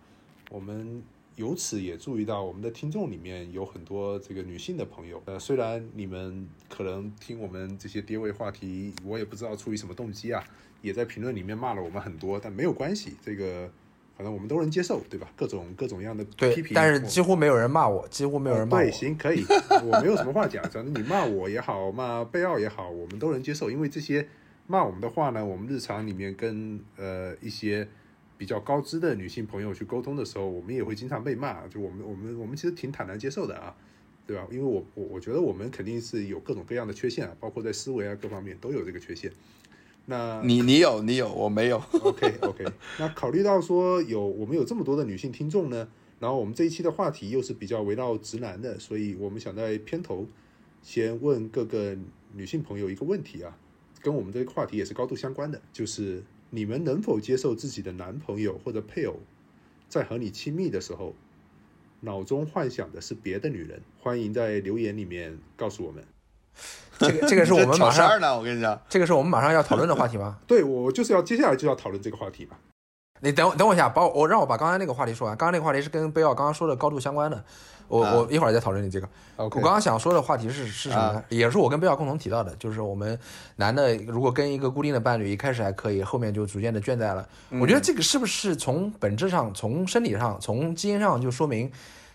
[0.50, 1.02] 我们
[1.36, 5.22] 由此也注意到我们的听众里面有很多这个女性的朋友。
[5.24, 10.44] 呃，虽然你们可能听我们这些跌位话题，我也不知道出于什么动机啊，
[10.82, 13.70] 也在评论里面骂了我们很多，但没有关系，这个
[14.14, 15.32] 反正我们都能接受，对吧？
[15.34, 18.82] 各种各种样的批，评，但是几乎没有人骂我，几乎没有人骂我。
[18.82, 19.42] 对，行，可以，
[19.84, 24.28] 我没有什么话讲，反正你骂我也好，骂贝奥也好，我们都能接受，因为这些
[24.66, 27.88] 骂我们的话呢，我们日常里面跟呃一些
[28.42, 33.72] 比较高知的女性朋友去沟通的时候，我们也会经常被骂，就我们我们我们其实挺坦然接受的啊，
[34.26, 34.44] 对吧？
[34.50, 39.30] 因为我我我觉得我们肯定是有各种各样的缺陷啊，包括在思维啊各方面都有这个缺陷。
[40.06, 41.80] 那你你有你有，我没有。
[42.00, 42.64] OK OK，
[42.98, 45.86] 那考虑到说有我们有这么多的女性听众呢，
[46.18, 50.26] 然后我们这一期的话题又是比较围绕直男的，所以我们想在片头
[50.82, 51.96] 先问各个
[52.34, 53.56] 女性朋友一个问题啊，
[54.00, 56.20] 跟我们这个话题也是高度相关的，就是
[56.54, 59.20] 你们能否接受自己的男朋友或者配偶
[59.88, 61.14] 在和你亲密的时候，
[62.00, 63.80] 脑中幻想的是别的女人？
[63.98, 66.04] 欢迎在留言里面告诉我们。
[66.98, 68.78] 这个这个是我们马上呢，我跟你讲。
[68.90, 70.38] 这个是我们马上要讨论的话题吗？
[70.46, 72.58] 对我就是要接下来就要讨论这个话题嘛。
[73.24, 75.36] 你等我等我一下，把我我让我把刚才那个话题说完。
[75.36, 77.44] 刚刚那个话题是跟贝奥刚刚说的高度相关的，
[77.86, 79.08] 我、啊我一会儿再讨论你这个。
[79.36, 81.18] 我刚刚想说的话题是是什么呢？
[81.18, 83.16] 啊也是我跟贝奥共同提到的，就是我们
[83.54, 87.24] 男的如果跟一个固定的伴侣一开始还可以，后面就逐渐的倦怠了。
[87.60, 91.70] 我觉得这个是不是从本质上、从生理上、从基因上就说明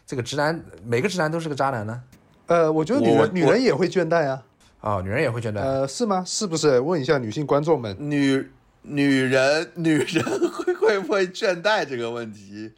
[0.05, 2.03] 这个直男每个直男都是个渣男呢？
[2.47, 4.43] 呃，我觉得女人女人也会倦怠啊。
[4.79, 5.59] 啊、女人也会倦怠。
[5.59, 6.23] 呃，是吗？
[6.25, 6.79] 是不是？
[6.79, 7.95] 问一下女性观众们。
[7.99, 8.47] 女
[8.89, 12.71] 女人女人会会不会倦怠这个问题，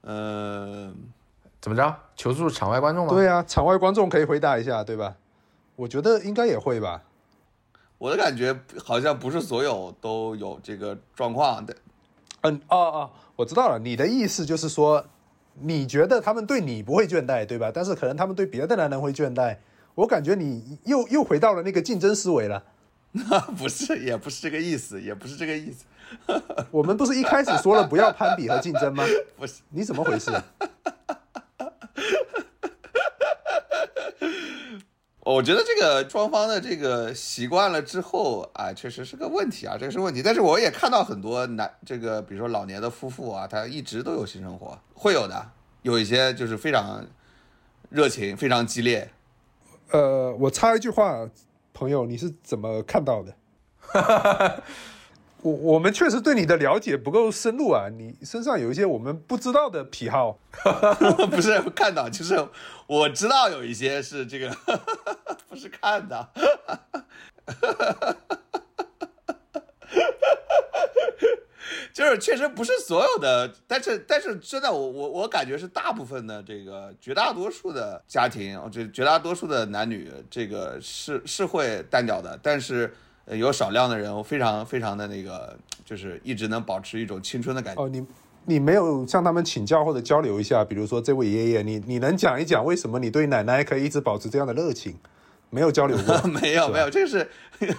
[0.00, 0.92] 呃，
[1.60, 1.94] 怎么着？
[2.16, 3.12] 求助场外观众吗？
[3.12, 5.16] 对啊，场外观众可以回答一下，对吧？
[5.76, 7.02] 我觉得应该也会吧。
[7.98, 11.74] 我的感觉好像不是所有都有这个状况的。
[12.42, 15.04] 嗯，哦哦，我知道了，你的意思就是说，
[15.60, 17.70] 你觉得他们对你不会倦怠，对吧？
[17.72, 19.56] 但是可能他们对别的男人会倦怠。
[19.94, 22.62] 我感觉你又又回到了那个竞争思维了。
[23.56, 25.84] 不是，也不是这个意思，也不是这个意思，
[26.70, 29.04] 我们不是一开始说了不要攀比和竞争吗？
[29.38, 29.62] 不是。
[29.70, 30.30] 你怎么回事？
[35.20, 40.22] 我觉得这个双方的这个习惯了之后，啊，确实是个问题啊，这个是问题。
[40.22, 45.50] 但是我也看到很多男这个，比如说老年的夫妇啊，他一直都有性生活，会有的，
[45.80, 47.06] 有一些就是非常
[47.88, 49.10] 热情、非常激烈。
[49.92, 51.26] 呃，我插一句话，
[51.74, 53.34] 朋友，你是怎么看到的？
[55.42, 60.38] 我我们确实对你的了解不够深入啊，你身上有一些我们不知道的癖好。
[61.30, 62.48] 不是看到，就是
[62.86, 64.56] 我知道有一些是这个，
[65.50, 66.26] 不是看到。
[71.94, 82.92] 就是确实不是所有的，但是但是真的，我我我感觉是大部分的这个绝大多数的家庭，这绝大多数的男女，这个是是会单调的，但是
[83.26, 87.82] 呃有少量的人非常非常的那个，就是一直能保持一种青春的感觉。
[87.84, 88.04] 哦，你
[88.44, 94.98] 你没有向他们请教或者交流一下，比如说这位爷爷，你你能讲一讲为什么你对奶奶可以一直保持这样的热情？
[95.50, 97.30] 没有交流过， 没有没有，这个是，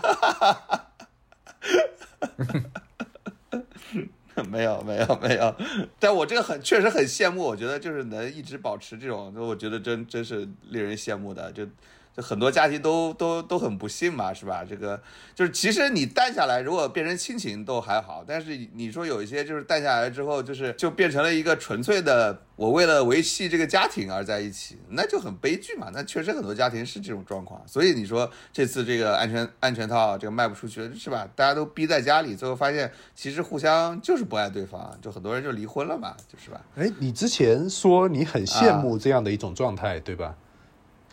[4.50, 5.56] 没有没有没有，
[6.00, 11.68] 但我这个很确实很羡慕，我觉得就是能一直保持这种，我觉得真真是令人羡慕的，就。
[12.16, 14.64] 就很多家庭都都都很不幸嘛，是吧？
[14.64, 15.02] 这个
[15.34, 25.90] 就是其实你淡下来，如果变成亲情都还好，但是你说有一些就是淡下来之后，就是就变成了一个纯粹的我为了维系这个家庭而在一起，那就很悲剧嘛。
[25.94, 31.28] 那确实很多家庭是这种状况，所以你说这次这个安全安全套这个卖不出去，是吧？
[31.36, 36.62] 大家都逼在家里，最后发现其实互相就是不爱对方，就很多人就离婚了嘛，就是吧？
[36.76, 40.34] 哎，你之前说你很羡慕这样的一种状态，对吧？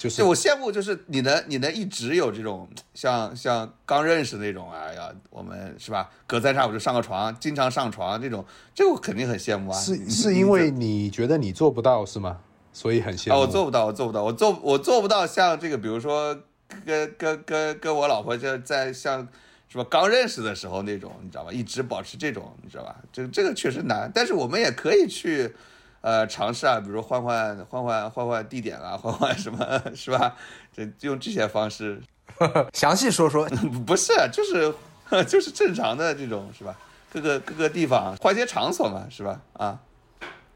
[0.02, 6.10] 就是我羡慕，就是你能你能一直有这种像像刚认识那种，哎呀，我们是吧？
[6.26, 9.78] 隔三差五就上个床，经常上床这种，这我肯定很羡慕啊。
[9.78, 12.40] 是是因为你觉得你做不到是吗？
[12.72, 13.42] 所以很羡啊，慕。
[13.42, 16.36] 我做不到，我做不到，我做我做不到像这个，比如说
[16.84, 19.28] 跟跟跟跟我老婆就在像
[19.68, 21.52] 什么刚认识的时候那种，你知道吧？
[21.52, 22.96] 一直保持这种，你知道吧？
[23.12, 25.54] 这这个确实难，但是我们也可以去
[26.02, 30.36] 呃尝试啊，比如换换换换换换地点啊，换换什么是吧？
[30.72, 32.02] 这用这些方式，
[32.74, 33.48] 详细说说。
[33.86, 34.74] 不是就是
[35.24, 36.76] 就是正常的这种是吧？
[37.10, 39.40] 各个各个地方换些场所嘛，是吧？
[39.54, 39.80] 啊。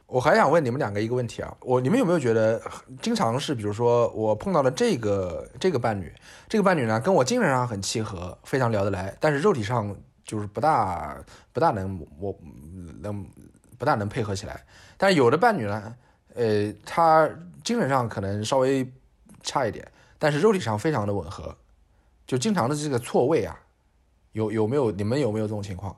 [0.08, 2.62] 我还想问你们两个一个问题啊，我你们有没有觉得，
[3.02, 6.12] 经常是比如说我碰到了这个这个伴侣，
[6.48, 11.18] 这个伴侣呢跟我精神上很契合，非常聊得来，但是肉体上就是不大
[11.52, 12.32] 不大能我
[13.00, 13.26] 能
[13.78, 14.64] 不大能配合起来。
[14.96, 15.94] 但有的伴侣呢，
[16.34, 17.28] 呃，他
[17.62, 18.90] 精神上可能稍微
[19.42, 19.86] 差一点，
[20.18, 21.56] 但是肉体上非常的吻合，
[22.26, 23.58] 就经常的这个错位啊，
[24.32, 25.96] 有有没有你们有没有这种情况？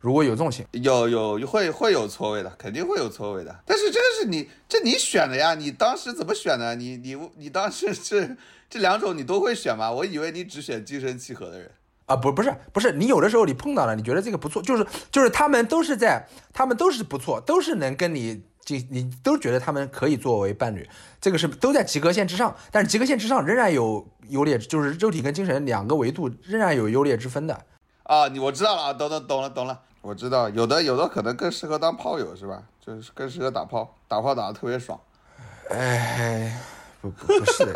[0.00, 3.62] 如果有这种情，有有会会有错位的，肯定会有错位的。
[3.66, 6.76] 但是这个是你这你选的呀，你当时怎么选的？
[6.76, 8.36] 你你你当时是
[8.70, 9.90] 这两种你都会选吗？
[9.90, 11.70] 我以为你只选精神契合的人。
[12.08, 20.88] 啊，不不是不是，你有的时候你碰到了，你觉得这个不错，就是就是他们都是在，他们都是不错，都是能跟你进，你都觉得他们可以作为伴侣，
[21.20, 27.60] 这个是都在及格线之上，但是及格线之上仍然有优劣，就是肉体跟精神两个维度仍然有优劣之分的。
[28.04, 32.62] 啊，你我知道了啊，懂懂懂了懂了，我知道有的有的可能更适合当炮友是吧？
[32.80, 34.98] 就是更适合打炮，打炮打得特别爽。
[35.68, 36.58] 哎，
[37.02, 37.72] 不不不是的，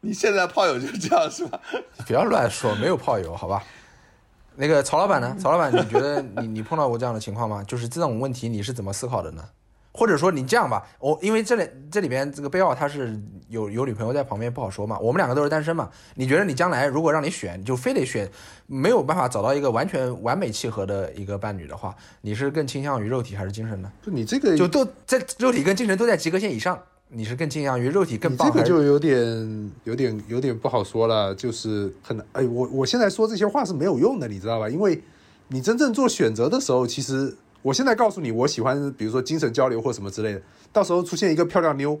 [0.00, 1.60] 你现在炮友就是这样是吧？
[2.06, 3.62] 不要乱说，没有炮友，好吧？
[4.56, 5.34] 那个曹老板呢？
[5.38, 7.62] 曹老板，你觉得你你碰到过这样的情况吗？
[7.66, 9.44] 就是这种问题你是怎么思考的呢？
[9.92, 15.90] 或者说你这样吧，我因为这里这里边这个贝奥他是有有女朋友在旁边不好说嘛，我们两个都是单身嘛。
[16.14, 18.30] 你觉得你将来如果让你选，就非得选
[18.66, 23.90] 没有办法找到一个完全完美契合的一个伴侣的话，你是更倾向于肉体还是精神呢？
[24.00, 26.80] 就，你这个就都在肉体跟精神都在及格线以上，
[27.12, 28.48] 你是更倾向于肉体更棒？
[28.48, 32.24] 这个就有点、有点、有点不好说了，就是很难。
[32.32, 34.68] 哎，我我现在说这些话是没有用的，你知道吧？
[34.68, 35.02] 因为
[35.48, 40.42] 你真正做选择的时候，其实我现在告诉你，我喜欢，比如说精神交流或什么之类的，
[40.72, 41.98] 到时候出现一个漂亮妞，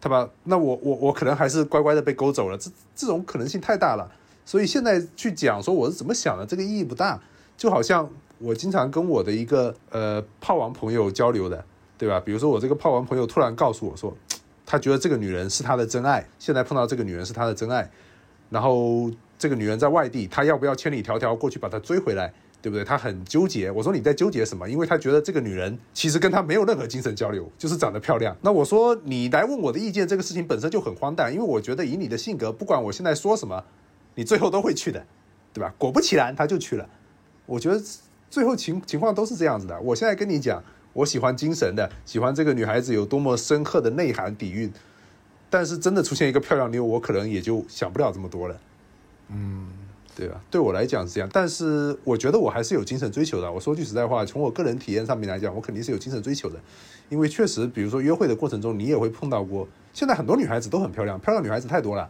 [0.00, 0.28] 对吧？
[0.42, 4.10] 那我我我可能还是乖乖的被勾走了，这这种可能性太大了。
[4.44, 7.20] 所以现在去讲说我是怎么想的，这个意义不大。
[7.56, 11.64] 就好像我经常跟我的一个呃炮王朋友交流的，
[11.98, 12.20] 对吧？
[12.20, 14.16] 比如说我这个炮王朋友突然告诉我说，
[14.66, 17.88] 他觉得这个女人是他的真爱，现在碰到这个女人是他的真爱，
[18.50, 22.32] 然后这个女人在外地，他要不要千里迢迢过去把她追回来？
[22.62, 22.82] 对不对？
[22.82, 23.70] 他很纠结。
[23.70, 24.68] 我说你在纠结什么？
[24.68, 28.36] 因为他觉得这个女人其实跟他没有任何精神交流，就是长得漂亮。
[28.40, 33.62] 那我说你来问我的意见，这个事情本身就很荒诞，因为我觉得以你的性格，不管我现在说什么，
[34.16, 35.04] 你最后都会去的，
[35.52, 35.72] 对吧？
[35.78, 36.88] 果不其然，他就去了。
[37.44, 37.80] 我觉得
[38.28, 39.78] 最后情情况都是这样子的。
[39.80, 40.60] 我现在跟你讲，
[40.96, 44.72] 我喜欢精神的，喜欢这个女孩子有多么深刻的内涵底蕴，
[45.50, 48.58] 但是真的出现一个漂亮妞，我可能也就想不了这么多了。
[49.28, 49.68] 嗯，
[50.14, 50.40] 对吧？
[50.50, 53.52] 对我来讲是这样，但是我觉得我还是有精神追求的。
[53.52, 56.58] 我说句实在话，从我个人体验上面来讲，我肯定是有精神追求的，
[57.10, 59.68] 因为确实，比如说约会的过程中，你也会碰到过。
[59.92, 62.08] 现在很多女孩子都很漂亮，漂亮女孩子太多了，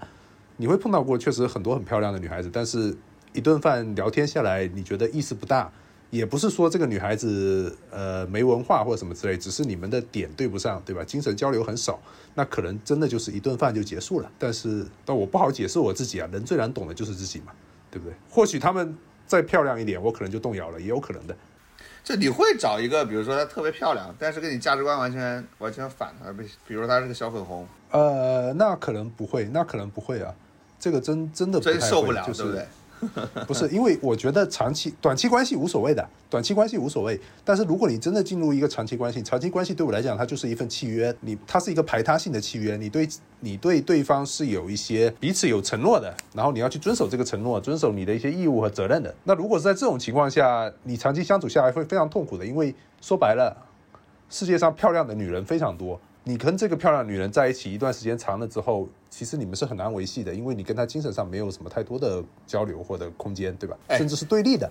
[0.56, 2.96] 你会碰到过确实很多很漂亮的女孩子，但是
[3.32, 5.72] 一顿饭聊天下来，你觉得意思不大。
[6.10, 11.02] 也不是说这个女孩子呃没文化或者什么之类，只是你们的点对不上，对吧？
[11.04, 12.00] 精神交流很少，
[12.34, 14.30] 那可能真的就是一顿饭就结束了。
[14.38, 17.52] 但是，但我不好解释我自己啊，人最难懂的就是自己嘛，
[17.90, 18.14] 对不对？
[18.30, 21.36] 或许她们再漂亮一点，我可能就动摇了，也有可能的。
[22.04, 30.32] 就你会找一个，比如说她特别漂亮，但是跟你价值观完全完全反的，比比如她是个小粉红，呃，那可能不会，那可能不会啊，
[30.78, 32.66] 这个真真的真受不了，就是对不对？
[33.46, 37.20] 不是，因为我觉得长期、短期关系无所谓的，短期关系无所谓。
[37.44, 43.08] 但是如果你真的进入一个长期关系，长期关系对我来讲，它就是一份契约，你它是一个排他性的契约，你对
[43.40, 49.14] 你对对方是有一些彼此有承诺的，然后你要去遵守这个承诺，遵守你的一些义务和责任的。
[49.24, 53.54] 那如果是在这种情况下，你长期相处下来会非常痛苦的，因为说白了，
[54.30, 56.00] 世界上漂亮的女人非常多。
[56.28, 63.76] 你跟这个漂亮女人在一起一段时间长了之后，其实你们是很难维系的，因为你跟她精神上没有什么太多的交流或者空间，对吧？
[63.86, 64.68] 哎甚至是对立的。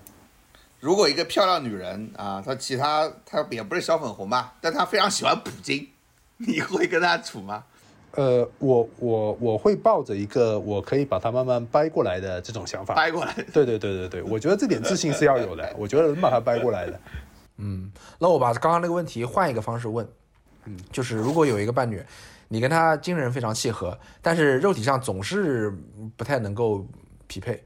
[0.82, 5.88] 如果一个漂亮女人啊，她其他她也不是小粉红吧，但她非常喜欢普京，
[6.36, 7.64] 你会跟她处吗？
[8.16, 12.94] 呃，我我我会抱着一个我可以把它慢慢掰过来的这种想法。
[12.96, 17.00] 掰过来，对对对对对，我觉得这点自信是要有的， 我觉得能把它掰过来的。
[17.60, 17.90] 嗯，
[18.20, 20.06] 那我把刚刚那个问题换一个方式问，
[20.66, 22.04] 嗯，就是如果有一个伴侣，
[22.48, 25.74] 你跟他精神非常契合，但是肉体上总是
[26.16, 26.86] 不太能够
[27.28, 27.64] 匹配，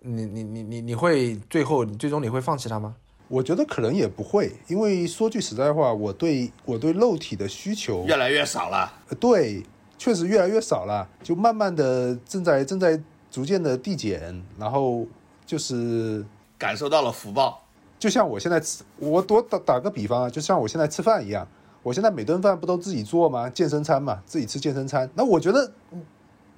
[0.00, 2.96] 你你你你你会最后最终你会放弃他吗？
[3.28, 8.92] 我觉得可能也不会，因为说句实在话，我对我对肉体的需求越来越少了。
[9.08, 9.62] 呃对，
[9.96, 13.00] 确实越来越少了，就慢慢的正在正在
[13.30, 15.06] 逐渐的递减，然后
[15.46, 16.22] 就是
[16.58, 17.64] 感受到了福报，
[17.98, 21.48] 就像我现在吃，我多打打个比方啊，就像我现在吃饭一样，
[21.82, 23.48] 我现在每顿饭不都自己做吗？
[23.50, 25.08] 健身餐嘛，自己吃健身餐。
[25.14, 26.00] 那我觉得嗯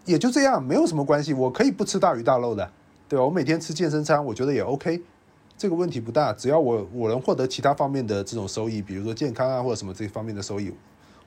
[0.04, 2.70] 也就这样，没有什么关系，我可以不吃大鱼大肉的，
[3.08, 3.24] 对吧？
[3.24, 5.00] 我每天吃健身餐，我觉得也 OK，
[5.56, 10.70] 这个问题不大，只要我我能获得其他方面的这种收益，比如说健康啊或者什么这方面的收益，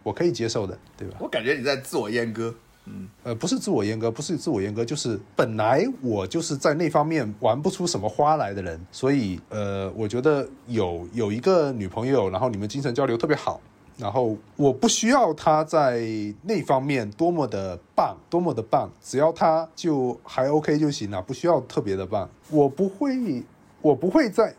[0.04, 1.18] 我可以接受的，对吧？
[1.20, 2.54] 我感觉你在自我阉割。
[2.90, 13.60] 嗯呃，不是自我阉割，不是自我阉割，就是本来我就是在那方面玩不出什么花来的人，所以呃，我觉得有有一个女朋友，然后你们精神交流特别好，
[13.98, 16.02] 然后我不需要他在
[16.44, 23.44] 那方面多么的棒，多么的棒，只要他就还 OK 就行了，不需要特别的棒，我不会，
[23.82, 24.54] 我不会在，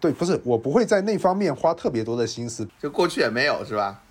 [0.00, 2.66] 对，不是，我不会在那方面花特别多的心思。
[2.80, 4.02] 就过去也没有是吧？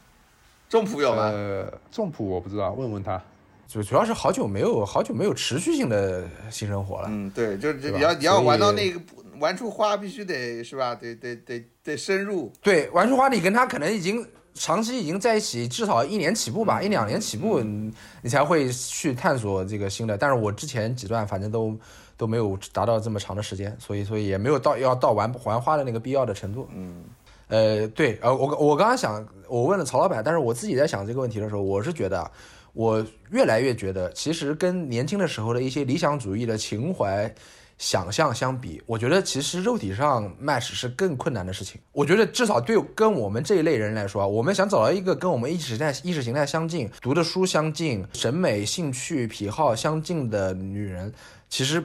[0.70, 1.24] 中普有吗？
[1.24, 3.22] 呃，仲普我不知道，问问他。
[3.68, 7.08] 主主要是好久没有好久没有持续性的性生活了。
[7.10, 9.02] 嗯，对，就是你要你要玩到那个
[9.40, 10.94] 玩出花，必须得是吧？
[10.94, 12.52] 得得得得深入。
[12.62, 14.24] 对，玩出花，你跟他可能已经
[14.54, 17.92] 长期已经在一起，至少一年起步吧，一两年起步，你
[18.22, 20.18] 你才会去探索这个新的。
[20.18, 21.76] 但是我之前几段反正都
[22.16, 26.68] 都没有达到这么长的时间，所以所以也没有到要到玩玩花的那个必要的程度。
[26.74, 27.04] 嗯，
[27.48, 32.32] 呃，对，呃，我我刚刚想，我问了曹老板，但是我自己在想这个问题的时候，我是觉得啊，
[32.74, 37.34] 我越来越觉得，其实跟年轻的时候的一些理想主义的情怀。
[37.78, 41.82] 想象相比，我觉得其实肉体上 match 是更困难的事情。
[41.92, 51.12] 我觉得至少对跟我们这一类人来说啊，我们想找到一个跟我们意识形态、意识形态相近、读的书相近、审美、兴趣、癖好相近的女人，
[51.50, 51.84] 其实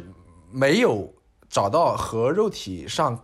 [0.51, 1.13] 没有
[1.49, 3.19] 找到和肉体上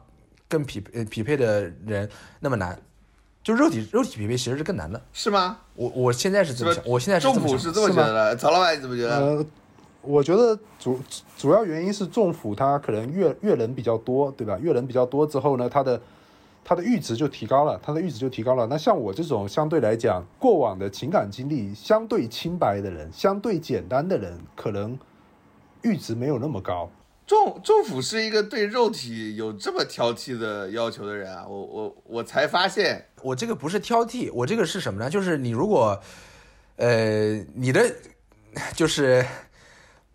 [0.48, 2.08] 更匹呃匹配的人
[2.40, 2.80] 那么难。
[3.42, 4.98] 就肉体肉体匹配其实是更难的。
[5.12, 5.58] 是吗？
[5.74, 9.18] 我我现在是这么想，我现在是这么想是这么觉得的，曹老板你怎么觉得？
[9.18, 9.46] 呃，
[10.06, 10.98] 我觉得主
[11.36, 14.58] 主要原因是政府它可能阅阅人比较多，对吧？
[14.60, 16.00] 阅人比较多之后呢，它的
[16.62, 18.66] 它的阈值就提高了，它的阈值就提高了。
[18.66, 24.98] 那像我这种相对来讲过往的情感经历相对清白的人，相对简单的人，可能
[25.82, 26.90] 阈值没有那么高。
[27.26, 31.46] 仲仲甫是一个对肉体有这么挑剔的要求的人啊！
[31.48, 35.08] 我我我才发现，我这个不是挑剔，我这个是什么呢？
[35.08, 35.98] 就是你如果，
[36.76, 37.90] 呃，你的
[38.74, 39.24] 就是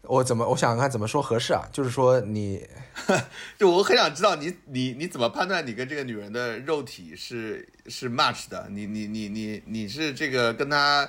[0.09, 1.61] 我怎么我想想看怎么说合适啊？
[1.71, 2.67] 就是说你
[3.59, 8.67] 就我很想知道你你你怎么判断你跟这个女人的肉体是是 match 的？
[8.71, 11.07] 你你你你你是这个跟她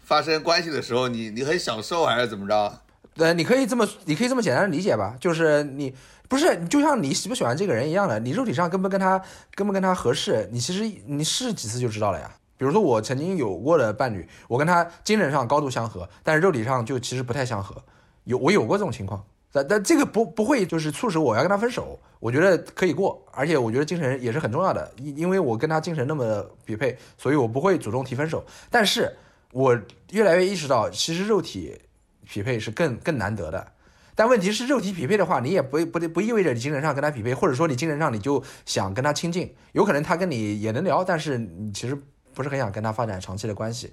[0.00, 2.80] 发生关系的时候，你你很享受还是怎么着？
[3.16, 5.94] 呃，你可以这么，你可以这么简单的理解吧，就是你
[6.28, 9.22] 不是，就像你喜不喜欢这个人一样的，你肉体上跟不跟他，
[9.54, 12.30] 跟不跟他合适，你其实你试几次就知道了呀。
[12.58, 17.82] 比如说我曾经有过的伴侣，我跟他精神上高度相合，但是肉体上就其实不太相合，
[18.24, 29.16] 有我有过这种情况，但但这个不不会就是促使我要跟他分手，我觉得可以过，而且我觉得精神也是很重要的，因因为我跟他精神那么匹配，所以我不会主动提分手，但是
[29.52, 29.78] 我
[30.10, 31.80] 越来越意识到，其实肉体。
[32.24, 33.72] 匹配是更更难得的，
[34.14, 41.98] 但问题是肉体匹配的话，你也不不不意味着你精神上跟他匹配，或者说你精神上你就想跟他亲近，有可能他跟你也能聊，但是你其实
[42.32, 43.92] 不是很想跟他发展长期的关系，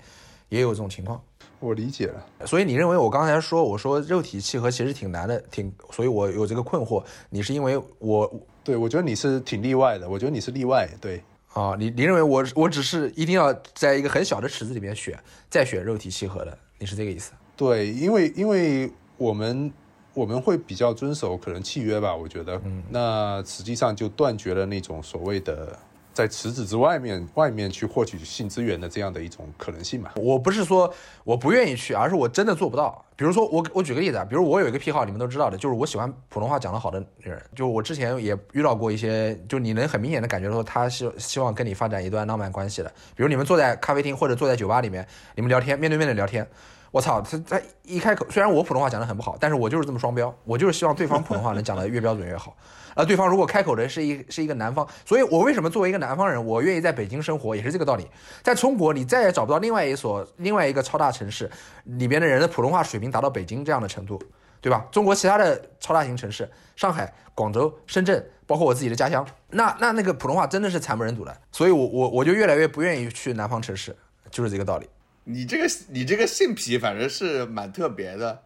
[0.50, 1.22] 也有这种情况。
[1.60, 7.04] 我理解了，所以你认为我刚才说我说肉体契合其实挺难的，挺，所以我有这个困惑。
[7.30, 8.32] 你是因为我
[8.64, 11.22] 对我觉得你是挺例外的，我觉得你是例外，对。
[11.54, 15.20] 啊，你你认为我我只是一定要在一个很小的池子里面选，
[15.50, 17.32] 再选肉体契合的，你是这个意思？
[17.58, 19.74] 对，因为因为我们
[20.14, 25.78] 我们会比较遵守可能契约吧，我觉得，嗯，那实际上就断绝了那种所谓的
[26.14, 30.12] 在池子之外面外面去获取性资源的这样的一种可能性嘛。
[30.16, 30.94] 我不是说
[31.24, 33.06] 我不愿意去，而是我真的做不到。
[33.16, 37.42] 比如说我我举个例子啊，比如我有一个癖好，你们都知道的，就是我喜欢普通话讲得好的女人。
[37.56, 42.90] 就我之前也遇到过一些，就你能很明显的感觉到他希希望跟你发展一段浪漫关系的。
[43.16, 45.06] 比如你们坐在咖啡厅或者坐在酒吧里面，
[45.36, 46.48] 你们聊天，面对面的聊天。
[46.92, 52.56] 我操，他他一开口，虽然我普通话讲的很不好，但是我就是这么双标，我就是希望对方普通话能讲得越标准越好。
[52.96, 58.08] 而对方如果开口的是一是一个南方，所以我为什么作为一个南方人，我愿意在北京生活，也是这个道理。
[58.42, 61.50] 在中国，你再也找不到另外一所另外一个超大城市
[61.84, 64.20] 里边的人的普通话水平达到北京这样的程度，
[64.60, 64.86] 对吧？
[64.92, 71.38] 中国其他的超大型城市，上海、广州、深圳，包括我自己的家乡，那那那个普通话真的是惨不忍睹的。
[71.52, 73.96] 所以我我我就越来越不愿意去南方城市。
[74.32, 74.88] 就是这个道理。
[75.30, 78.40] 你这个你这个性癖反正是蛮特别的。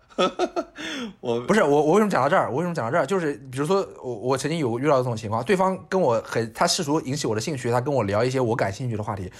[1.21, 2.47] 我不是我，我为什么讲到这儿？
[2.51, 3.05] 我为什么讲到这儿？
[3.05, 9.31] 就是比如说，我我曾经有遇到这种情况，对方跟我很，他试图引起我的兴趣，他跟我聊一些我感兴趣的话题，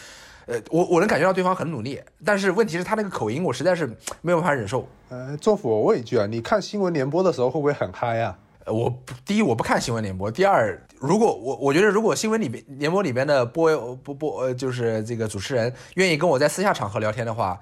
[0.47, 3.85] 呃，我我能感觉到对方很努力，但是问题是，他那个口音我实在是
[4.21, 4.87] 没有办法忍受。
[5.09, 8.35] 呃，政府，我问一句啊，你看新闻联播的时候会不会很嗨啊？
[8.65, 17.59] 呃我不第一我不看新闻联播，第二，如果我我觉得如果新闻里边联播里边的播播播呃就是这个主持人愿意跟我在私下场合聊天的话，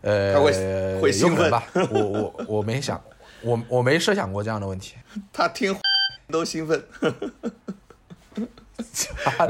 [0.00, 0.52] 呃，他会
[1.00, 1.64] 会有兴奋可能吧？
[1.92, 3.00] 我我我没想，
[3.42, 4.96] 我我没设想过这样的问题。
[5.32, 5.76] 他听
[6.30, 6.82] 都兴奋。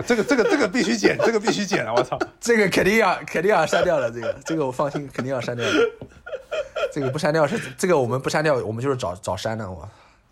[0.07, 1.95] 这个这个这个必须剪，这个必须剪啊！
[1.97, 5.73] 我操，这个肯定要肯定要删掉了，这个这个我放心，肯定要删掉的。
[6.93, 9.89] 这个不删掉是这个我们不删掉，我们就是找找删的我。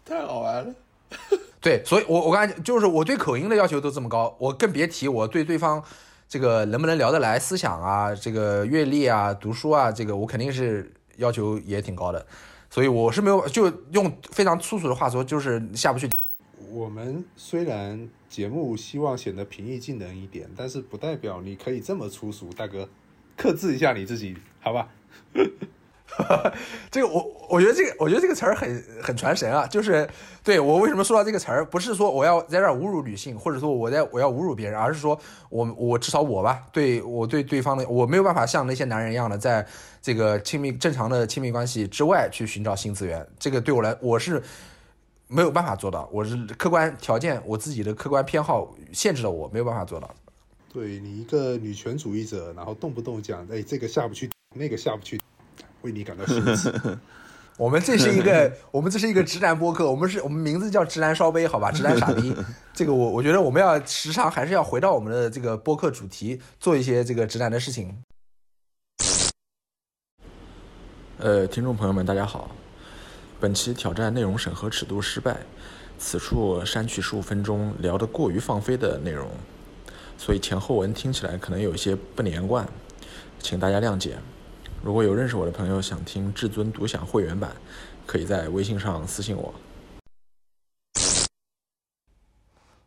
[0.08, 0.74] 太好玩了。
[1.60, 5.82] 对，所以我我刚才就是我对口音的要求都这么高，我更别提我对对方
[6.28, 12.26] 这个能不能聊得来，思想啊，这个阅历啊，读书啊，这个我肯定是要求也挺高的。
[12.70, 16.08] 所以我是没有就用非常粗俗的话说，就是下不去。
[16.70, 22.88] 我们虽然节目希望显得平易近人一点，但是不代表你可以这么粗俗，大哥，
[23.36, 24.88] 克制一下你自己，好吧？
[26.90, 30.08] 这个我我觉得这个我觉得这个词儿很很传神啊，就是
[30.42, 39.66] 对我为什么说到这个词儿，不是说我要在这儿侮辱女性，或者说我在我要侮辱别人，而是说我我至少我吧，对我对对方的我没有办法像那些男人一样的在
[40.02, 44.42] 这个亲密正常的亲密关系之外去寻找性资源，这个对我来我是
[45.28, 50.10] 没有办法做到，我是客观条件我自己的客观偏好限制了我没有办法做到。
[50.72, 55.18] 对你一个女权主义者，然后动不动讲，哎，这个下不去，那个下不去，
[55.82, 56.72] 为你感到羞耻。
[57.58, 62.32] 我们这是一个， 我们这是一个直男播客，我们是我们名字叫直男烧杯，好吧，直男傻逼。
[62.72, 67.92] 这个我我觉得我们要时常还是要回到我们的这个播客主题，做一些这个直男的事情。
[71.18, 72.48] 呃，听众朋友们，大家好，
[73.40, 75.36] 本期挑战内容审核尺度失败，
[75.98, 79.28] 此处删去十五分钟聊得过于放飞的内容，
[80.16, 82.64] 所以前后文听起来可能有一些不连贯，
[83.40, 84.16] 请大家谅解。
[84.82, 87.50] 如果有认识我的朋友想听至尊独享会员版，
[88.06, 89.54] 可以在微信上私信我。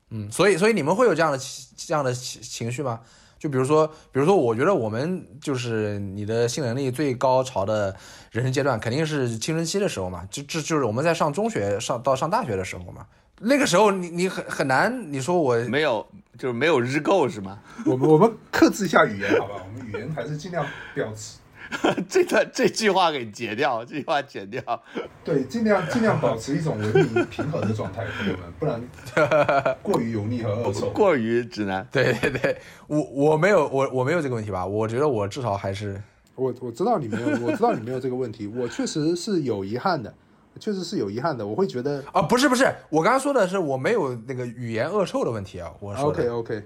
[0.09, 2.99] 嗯，所以所以你们会有这样的情这样的情情绪吗？
[3.39, 7.95] 就比如说，比如说，我觉得我们就是你的性能力最高潮的
[8.31, 10.27] 人生阶段，肯定是青春期的时候嘛。
[10.29, 13.07] 就这就是我们在上中学上到上大学的时候嘛。
[13.39, 16.05] 那个时候你你很很难，你说我没有，
[16.37, 17.59] 就是没有日够是吗？
[17.85, 19.55] 我们我们克制一下语言，好吧？
[19.65, 21.37] 我们语言还是尽量保持，
[22.09, 24.61] 这段这句话给截掉，这句话剪掉。
[25.23, 28.81] 对，尽量尽量保持一种文明平衡的状态，朋友们，不然
[29.81, 30.89] 过于油腻和恶臭。
[30.89, 31.87] 过于直男。
[31.91, 32.57] 对对对，
[32.87, 34.65] 我我没有我我没有这个问题吧？
[34.65, 36.01] 我觉得我至少还是
[36.35, 40.13] 我我知道你没有，我知道你没有这个问题，我确实是有遗憾的，
[40.59, 41.45] 确实是有遗憾的。
[41.45, 46.63] 我会觉得啊，不是不是，我刚刚说的是我没有那个语言恶臭的问题啊，我说的 OK OK，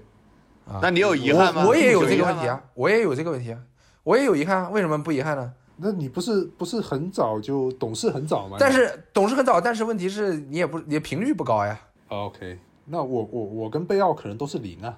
[0.66, 1.62] 啊，那你有遗憾吗？
[1.62, 2.16] 我我也有这。
[2.16, 3.58] 个问题啊，我也有这个问题啊，
[4.06, 5.52] 我也有遗憾啊，为什么不遗憾呢？
[5.76, 8.56] 那你不是不是很早就懂事很早吗？
[8.60, 11.76] 但是懂事很早，但是问题是你也不你频率不高呀。
[12.06, 14.96] OK，那我我我跟贝奥可能都是零啊，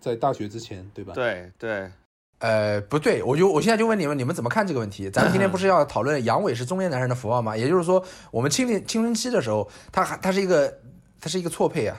[0.00, 1.12] 在大学之前，对吧？
[1.12, 1.92] 对对，
[2.38, 5.10] 呃，不对，我就我现在就问你们，你们怎么看这个问题？
[5.10, 7.54] 咱们今天不是要讨论阳痿是中年男人的福报吗？
[7.54, 10.74] 也就是说，我们青年青春期的时候，他还他是一个
[11.20, 11.94] 他是一个错配啊。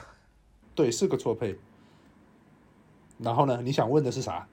[0.73, 1.55] 对，是个错配。
[3.19, 3.61] 然后呢？
[3.63, 4.47] 你想问的是啥？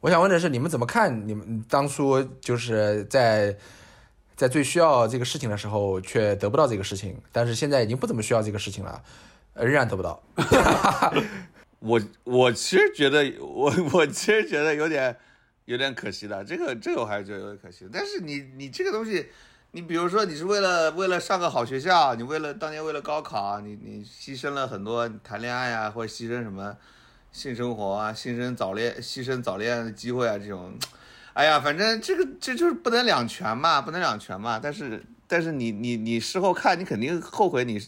[0.00, 1.26] 我想问的是，你们怎么看？
[1.26, 3.56] 你们当初就是在
[4.36, 9.02] 在最需要这个事情的时候，却得不到这个事情，但是现在已经不怎么需要这个事情了，
[9.54, 10.22] 仍然得不到。
[11.80, 15.16] 我我其实觉得，我我其实觉得有点
[15.64, 17.88] 有点可惜的，这个这个我还是觉得有点可惜。
[17.92, 19.26] 但是你你这个东西，
[19.72, 26.76] 你比如说你是为了为了上个好学校，你为了当年为了高考，你你牺牲了很多谈恋爱啊，或者牺牲什么
[27.30, 30.72] 性生活啊，牺牲早恋牺牲早恋的机会啊，这种，
[31.34, 34.58] 哎呀，反正这个这就是不能两全嘛，不能两全嘛。
[34.62, 37.80] 但是但是你你你事后看，你肯定后悔你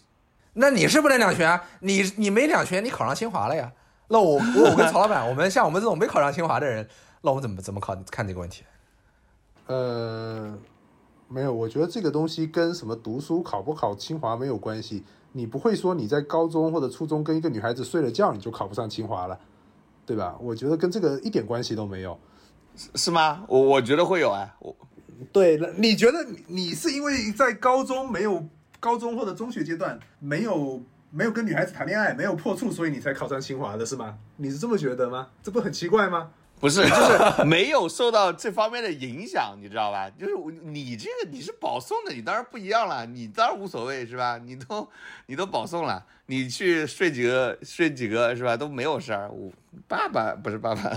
[0.53, 3.72] 那你是不能两全啊，你你没两全，你考上清华了呀。
[4.09, 6.88] 那我我我跟曹老板， 我们像我们这种没考上清华的人，
[7.22, 8.64] 那我们怎么怎么考看这个问题？
[9.66, 10.59] 呃，
[11.28, 15.05] 没有，我觉得这个东西跟什么读书考不考清华没有关系。
[15.32, 19.38] 你不会说你在高中或者初中跟一个女孩子睡了觉，你就考不上清华了，
[20.04, 20.36] 对吧？
[20.40, 22.18] 我觉得跟这个一点关系都没有。
[22.94, 23.44] 是吗？
[23.48, 24.74] 我我觉得会有哎，我
[25.32, 28.42] 对了，你觉得你你是因为在高中没有
[28.78, 34.16] 高中或者中学阶段没有没有跟女孩子谈恋爱，没有破处，所以你才考上清华的是吗？
[34.36, 35.28] 你是这么觉得吗？
[35.42, 36.30] 这不很奇怪吗？
[36.61, 40.11] 不是， 就是没有受到这方面的影响，你知道吧？
[40.11, 44.38] 就是你这个你是保送的，你当然不一样了，你当然无所谓是吧？
[44.38, 44.86] 你都
[45.26, 48.54] 你都保送了，你去睡几个睡几个是吧？
[48.56, 49.30] 都没有事儿。
[49.30, 49.50] 我
[49.88, 50.92] 爸爸不是爸爸，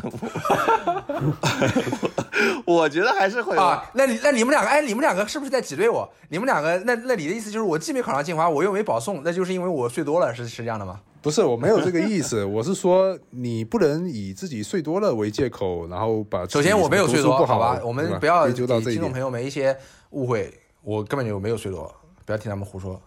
[2.66, 3.62] 我 我觉得还是会有。
[3.62, 6.12] 啊，那你那你们两个，哎，你们两个是不是在挤兑我？
[6.28, 11.00] 你们两个，那那你的意思就是我既没考上清华，我又没保送，那就是因为我睡多了，是是这样的吗？
[11.24, 19.76] 不是，我没有这个意思， 我是说你不能以自己睡多了为借口，然后把首先我没有睡多，好吧，我们不要追究到这一点给听众朋友们一些
[20.10, 21.90] 误会，我根本就没有睡多，
[22.26, 23.02] 不要听他们胡说。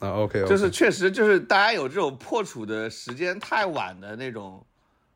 [0.00, 0.10] 啊。
[0.14, 4.60] OK，就是确实就是大家有这种破处的时间太晚的那种，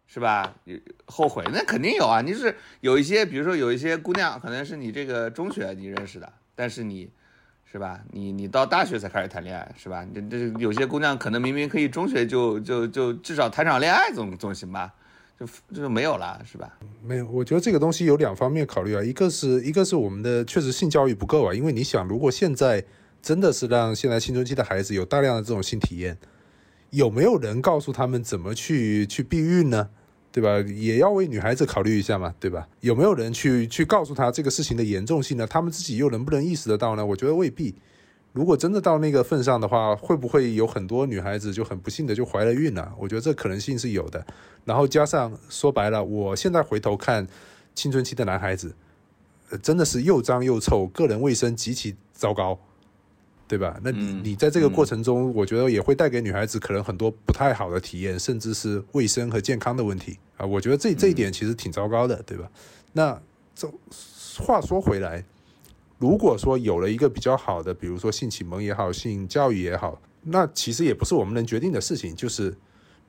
[0.06, 0.54] 是吧？
[0.62, 2.20] 有后悔那肯定有啊。
[2.20, 7.10] 你是有一些，比如说有一些姑娘，可能是你这个中学你认识的，但是你。
[7.74, 7.98] 是吧？
[8.12, 10.06] 你你到大学才开始谈恋爱，是吧？
[10.14, 14.94] 这这有些姑娘可能明明可以中学就就就至少谈场恋爱总总行吧？
[15.36, 15.44] 就
[15.74, 16.72] 就没有了，是吧？
[17.02, 22.84] 没有，我觉得这个东西有两方面考虑啊，一个是一个是我们的确实性教育不够啊，因为你想，如果现在
[23.20, 26.16] 真的是让现在青春期的孩子有大量的这种性体验，
[26.90, 29.90] 有没有人告诉他们怎么去去避孕呢？
[30.34, 30.58] 对吧？
[30.74, 32.66] 也要为女孩子考虑一下嘛，对吧？
[32.80, 35.46] 有没有人去去告诉她这个事情的严重性呢？
[35.46, 37.06] 他们自己又能不能意识得到呢？
[37.06, 37.72] 我觉得未必。
[38.32, 42.92] 如果真的到那个份上的话，会不会有很多女孩子就很不幸的就怀了孕了？
[42.98, 44.26] 我觉得这可能性是有的。
[44.64, 47.24] 然后加上说白了，我现在回头看
[47.76, 48.74] 青春期的男孩子，
[49.62, 52.58] 真的是又脏又臭，个人卫生极其糟糕，
[53.54, 53.78] 对吧？
[53.84, 60.44] 那你嗯你在这个过程中，我觉得也会带给女孩子可能很多不太好的体验，甚至是卫生和健康的问题啊。
[60.44, 62.50] 我觉得这这一点其实挺糟糕的，对吧？
[62.92, 63.22] 那
[63.54, 63.72] 这
[64.38, 65.24] 话说回来，
[65.98, 72.52] 如果说有了一个比较好的，比如说性启蒙也好，性教育也好，那其实也不是我们能决定的事情，就是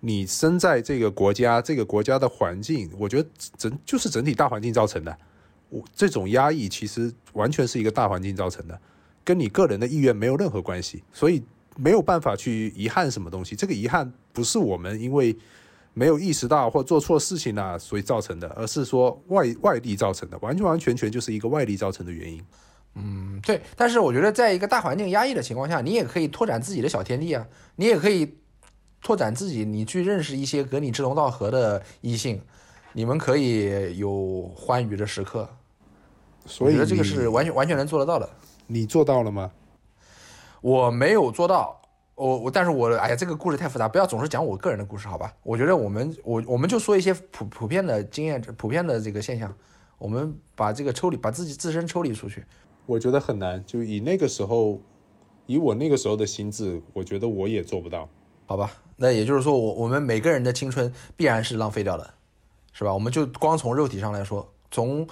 [0.02, 3.28] 你生在这个国家，这个国家的环境，我觉得
[3.58, 5.18] 整就是整体大环境造成的。
[5.70, 8.80] 我这种压抑其实完全是一个大环境造成的，
[9.26, 11.44] 跟你个人的意愿没有任何关系，所以
[11.76, 13.56] 没有办法去遗憾什么东西。
[13.56, 15.36] 这个遗憾不是我们因为
[15.94, 22.42] 没有意识到或做错事情了、所以造成的，而是说外外力造成的，完全完全全就是一个外力造成的原因。
[22.94, 23.62] 嗯，对。
[23.76, 27.46] 但是我觉得，在一个大环境压抑的情况下，你也可以拓展自己的小天地啊，
[27.76, 28.38] 你也可以
[29.02, 32.42] 拓展自己，你去认识一些跟你志同道合的异性，
[32.94, 35.50] 你们可以有欢愉的时刻。
[36.46, 38.30] 所以我觉得这个是完全完全能做得到的。
[38.68, 39.52] 你做到了吗？
[40.62, 41.80] 我没有做到，
[42.16, 45.32] 我我，但是我哎呀，这个故事太复杂，不要总是讲我个人的故事，好吧？
[45.44, 49.56] 我觉得我们我我们就说一些普普遍的经验，普遍的这个现象，
[49.98, 52.44] 我们把这个抽离，把自己自身抽离出去。
[52.88, 54.82] 我觉得很难，就以那个时候，
[55.46, 58.10] 以我那个时候的心智，我觉得我也做不到。
[58.48, 62.14] 好吧，那也就是说我，我们每个人的青春必然是浪费掉的，
[62.74, 62.94] 是吧？
[62.94, 65.08] 我们就光从肉体上来说，从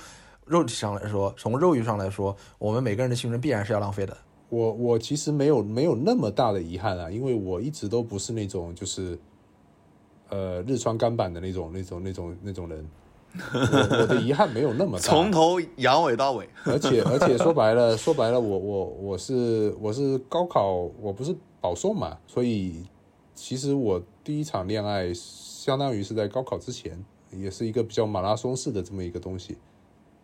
[0.45, 4.17] 肉体上来说，从肉欲上来说，我们每个人的青春必然是要浪费的。
[4.49, 9.17] 我我其实没有没有那么大的遗憾啊，因为我一直都不是那种就是，
[10.29, 12.87] 呃，日穿钢板的那种那种那种那种人，
[13.53, 13.59] 我
[13.99, 15.03] 我的遗憾没有那么大。
[15.03, 16.47] 从头阳痿到尾。
[16.65, 22.85] 而且而且说白了说白了，我我我是我是高考，我不是保送嘛，所以
[23.33, 29.57] 其实我第一场恋爱相当于是在高考之前，也是一个比较马拉松式的这么一个东西，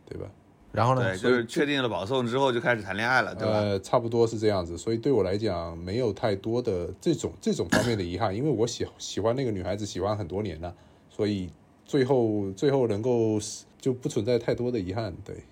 [0.09, 0.27] 对吧？
[0.71, 3.53] 然后呢对，，就是确定了保送之后就开始谈恋爱了，对吧？
[3.53, 10.71] 呃，差不多是这样子，所以对我来讲没有太多的这种这种方面的遗憾，因为我喜喜欢那个女孩子喜欢很多年了，
[11.09, 11.49] 所以
[11.85, 13.39] 最后最后能够
[13.81, 15.11] 就不存在太多的遗憾。
[15.25, 15.43] 对，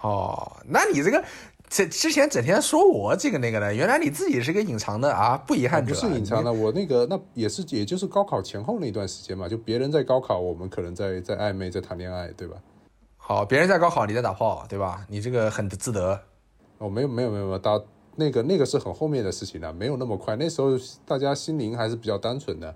[0.00, 1.22] 哦，那你这个
[1.68, 12.56] 这之前整天说我这个那个的，原来你自己是个隐藏的啊，不遗憾者不啊，是隐藏的，我那个那也是也就是高考前后那段时间嘛，就别人在高考，我们可能在在暧昧，在谈恋爱，对吧？
[13.28, 15.04] 好，别人在高考，你在打炮，对吧？
[15.06, 16.18] 你这个很自得。
[16.78, 17.84] 哦，没有没有没有没有，到
[18.16, 20.34] 那个那个是很后面的事情了，没有那么快。
[20.36, 20.70] 那时候
[21.04, 22.74] 大家心灵还是比较单纯的，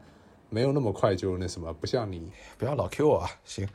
[0.50, 2.30] 没有那么快就那什么，不像你。
[2.58, 3.66] 不要老 Q 我啊，行，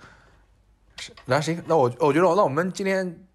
[0.98, 3.26] 是那行，那我我觉得那我们今天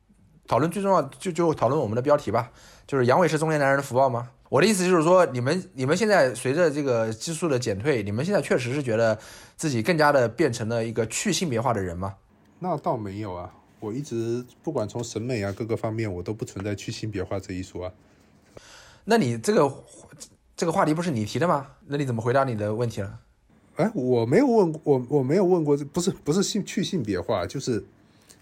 [0.47, 2.53] 讨论最重要就就讨论我们的标题吧，
[2.87, 4.31] 就是阳痿是中年男人的福报吗？
[4.51, 9.19] 我的意思就是说，你们你们现在随着这个激素的减退，你们现在确实是觉得
[9.57, 12.15] 自己更加的变成了一个去性别化的人吗？
[12.63, 17.93] 那倒没有啊，我一直不管从审美啊各个方面，我都不存在去性别化这一说啊。
[19.05, 19.85] 那你这个
[20.57, 21.67] 这个话题不是你提的吗？
[21.89, 23.19] 那你怎么回答你的问题了？
[23.75, 27.85] 哎，我没有问我我没有问过，不是不是性去性别化，就是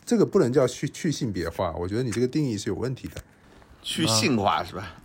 [0.04, 3.14] 这个不能叫去去性别化，我觉得你这个定义是有问题的。
[3.82, 4.96] 去性化是吧？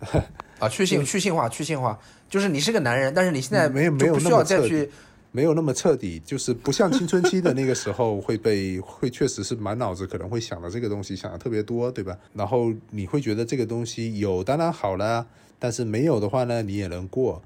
[0.58, 1.98] 啊，去性去性化去性化，
[2.30, 4.90] 就是你是个男人，但是你现在没有没有不需要再去
[5.32, 12.16] 没有那么彻底，就是不像青春期的那个时候会被 会确实是满脑子可能会想到这个东西想的特别多，对吧？
[12.32, 15.26] 然后你会觉得这个东西有当然好了，
[15.58, 17.42] 但是没有的话呢，你也能过，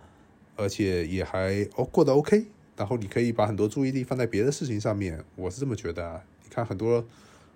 [0.57, 2.47] 而且也还哦过得 OK。
[2.77, 6.19] 然后你可以把很多注意力放在别的事情上面，我是这么觉得啊。
[6.43, 7.05] 你看很多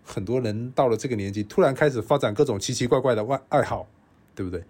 [0.04, 3.86] 很多人到了这个年纪，突然开始发展各种奇奇怪怪的外爱好，
[4.34, 4.62] 对不对？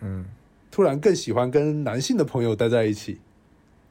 [0.00, 0.26] 嗯，
[0.70, 3.20] 突然更喜欢跟男性的朋友待在一起，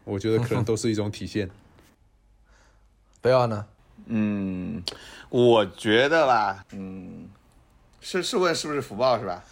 [0.10, 1.50] 我觉得可能都是一种体现。
[3.22, 3.66] 不要呢？
[4.06, 4.82] 嗯，
[5.30, 7.30] 我觉得吧，嗯，
[8.02, 9.44] 是是问是不是福报是吧？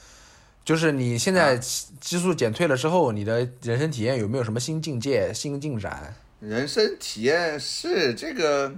[0.66, 6.14] 就是你现在激素减退了之后，你的人生体验有没有什么新境界、新进展？
[6.40, 8.74] 人生体验是这个，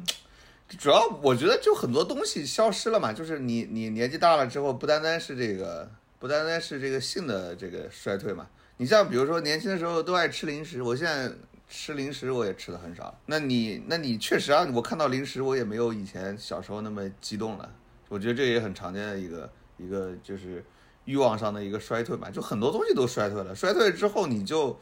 [0.77, 8.47] 主要我觉得就很多东西消失了嘛，就是你你年纪大了之后，不单单是这个，不单单是这个性的这个衰退嘛。
[8.77, 11.31] 你像比如说年轻的时候都爱吃零食，我现在
[11.69, 13.17] 吃零食我也吃的很少。
[13.25, 17.71] 那你那你确实啊，我看到零食我也没有以前小时候那么激动了。
[18.09, 20.65] 我觉得这也很常见的一个一个就是
[21.05, 23.55] 欲望上的一个衰退吧，就很多东西都衰退了。
[23.55, 24.77] 衰退之后你就。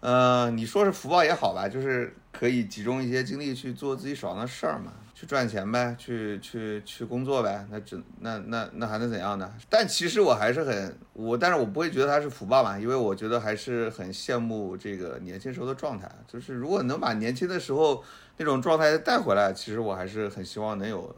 [0.00, 9.52] 呃，你说是福报也好吧，就是可以集中一些精力去做自己手上的事儿嘛，去赚钱呗，去去去工作呗，那只那那那还能怎样呢？
[9.68, 18.04] 但其实我还是很我，但是我不会觉得他是福报嘛，因为我觉得还是很羡慕这个年轻时候的状态，就是如果能把年轻的时候
[18.36, 21.12] 那种状态带回来，其实我还是很希望能有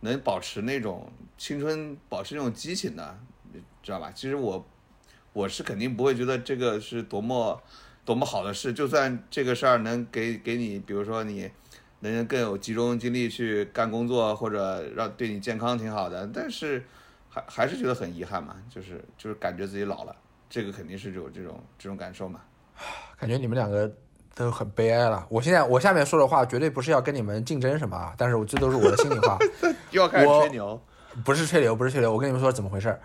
[0.00, 3.16] 能保持那种青春，保持那种激情的，
[3.82, 4.12] 知道吧？
[4.14, 4.62] 其实我
[5.32, 7.58] 我是肯定不会觉得这个是多么。
[8.02, 11.48] 多么好的事，就算这个事儿能给给你，比如说你
[12.00, 16.82] 能更有集中精力去干工作，或者让对你健康挺好的，但是
[17.28, 20.16] 还还是觉得很遗憾嘛，就是就是感觉自己老了，
[20.48, 22.40] 这个肯定是有这种这种感受嘛。
[23.18, 23.90] 感觉你们两个
[24.34, 25.26] 都很悲哀了。
[25.28, 29.38] 我现在我下面说的话绝对不是要跟你们竞争什么啊，但是我这都是我的心里话。
[29.92, 30.82] 又要开始吹牛？
[31.24, 33.00] 不是吹牛，不是吹牛，我跟你们说怎么回事儿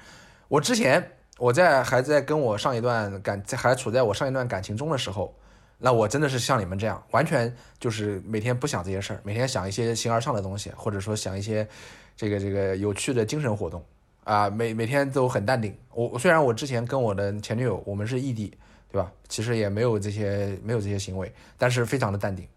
[0.47, 1.11] 我之前。
[1.37, 5.35] 我在还在跟我上一段感在还处在我上一段感情中的时候，
[5.77, 11.67] 那我真的是像你们这样，完全就是每天不想这些事儿，每天想一些形而上的东西，或者说想一些
[12.15, 13.83] 这个这个有趣的精神活动
[14.23, 15.75] 啊，每每天都很淡定。
[15.93, 18.57] 我虽然我之前跟我的前女友我们是异地，
[18.91, 19.11] 对吧？
[19.27, 22.47] 其实也没有这些没有这些行为，但是非常的淡定。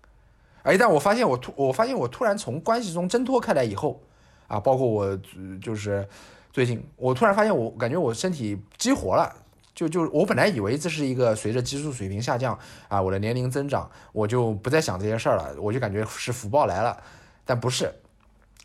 [0.63, 4.01] 哎，但我发现我突我发现我突然从关系中挣脱开来以后，
[4.47, 5.19] 啊，包括我
[5.61, 6.07] 就是。
[6.51, 9.33] 最近我突然发现，我感觉我身体激活了，
[9.79, 12.59] 就就我本来以为这是一个随着激素水平下降
[12.89, 17.01] 啊，我的年龄增长，我就不再想这些事儿了，我就感觉是福报来了，
[17.45, 17.89] 但不是，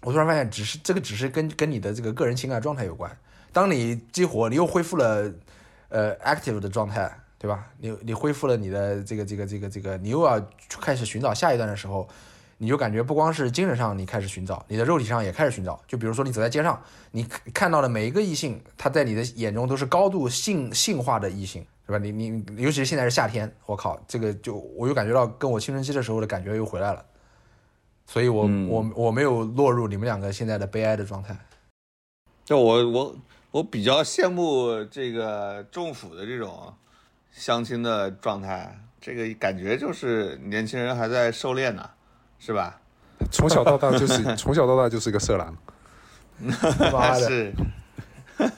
[0.02, 3.16] 我突然发现，只是这个只是跟跟你的这个个人情感状态有关。
[3.52, 5.32] 当你激活，你又恢复了
[5.90, 7.68] 呃 active 的状态，对吧？
[7.78, 10.44] 你你恢复了你的这个这个这个这个，你又要
[10.82, 12.10] 开始寻找下一段的时候。
[12.58, 15.82] 你就感觉不光是精神上你开始寻找，你的肉体上也开始寻找。
[15.88, 16.82] 就比如说你走在街上，
[17.12, 17.24] 你
[17.54, 21.98] 看到的每一个异性，他在你的眼中都是高度性性化的异性，是吧？
[21.98, 27.06] 你你尤其是现在是夏天，我靠，这个就我又感觉到跟我青春期的时候的感觉又回来了。
[28.06, 31.36] 所以我我我没有落入你们两个现在的悲哀的状态。
[32.46, 33.16] 就我我
[33.52, 36.74] 我比较羡慕这个政府的这种
[37.32, 41.90] 相亲的状态，这个感觉就是年轻人还在狩猎呢。
[42.46, 42.78] 是吧？
[43.32, 45.56] 从小到大就是 从小到大就是个色狼。
[46.92, 47.54] 妈的，是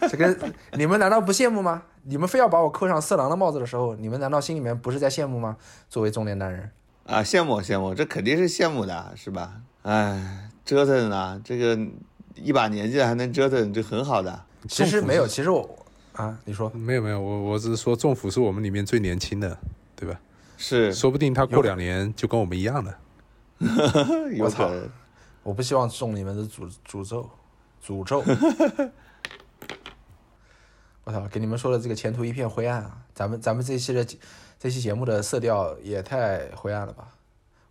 [0.09, 0.35] 这个
[0.73, 1.83] 你们难道不羡慕吗？
[2.01, 5.57] 你们非要把我扣上色狼的帽子的时候，你们难道心里面不是在羡慕吗？
[5.87, 6.71] 作为中年男人
[7.05, 9.53] 啊，羡慕羡慕，这肯定是羡慕的，是吧？
[9.83, 11.77] 哎，折腾啊，这个
[12.33, 14.43] 一把年纪了还能折腾，就很好的。
[14.67, 19.55] 其实没有，其实我啊，你说没有没有，我我只是说仲甫是我们里面最年轻的，
[19.95, 20.19] 对吧？
[20.57, 22.97] 是，说不定他过两年就跟我们一样了。
[24.39, 24.69] 我操！
[25.43, 27.29] 我不希望中你们的诅诅咒，
[27.85, 28.23] 诅咒！
[31.03, 32.97] 我操，给你们说的这个前途一片灰暗啊！
[33.13, 34.03] 咱们咱们这期的
[34.59, 37.09] 这期节目的色调也太灰暗了吧？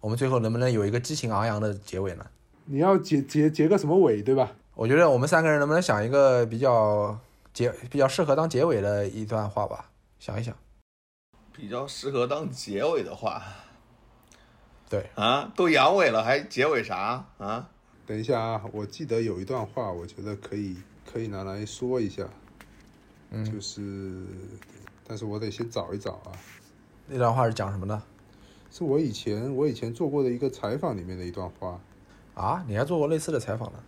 [0.00, 2.24] 我们最后能不能有一个激情昂扬的结尾呢？
[2.66, 4.52] 你要结结结个什么尾，对吧？
[4.74, 7.18] 我觉得我们三个人能不能想一个比较
[7.52, 9.90] 结比较适合当结尾的一段话吧？
[10.20, 10.56] 想一想，
[11.52, 13.42] 比较适合当结尾的话。
[14.94, 17.68] 对啊，都阳痿了还结尾啥啊？
[18.06, 22.28] 等一下啊，我记得有一段话，我觉得可以可以拿来说一下，
[23.30, 24.24] 嗯，就是，
[25.04, 26.30] 但是我得先找一找啊。
[27.08, 28.00] 那段话是讲什么的？
[28.70, 31.80] 是我以前我以前做过的一个采访里面的一段话。
[32.34, 33.78] 啊，你还做过类似的采访呢？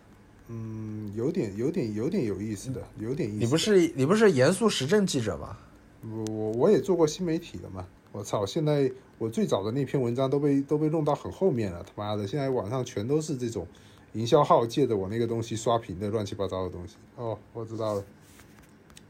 [0.49, 3.39] 嗯，有点有点有点有意思的，有点意思。
[3.39, 5.57] 你不是你不是严肃时政记者吗？
[6.03, 7.87] 我我我也做过新媒体的嘛。
[8.17, 8.47] 我操！
[8.47, 12.27] 现在我最早的那篇文章都被都被弄到很后面了，他妈的！
[12.27, 13.67] 现在网上全都是这种
[14.15, 16.97] 营销号借着我那个东西刷屏的乱七八糟的东西。
[17.17, 18.03] 哦，我知道了，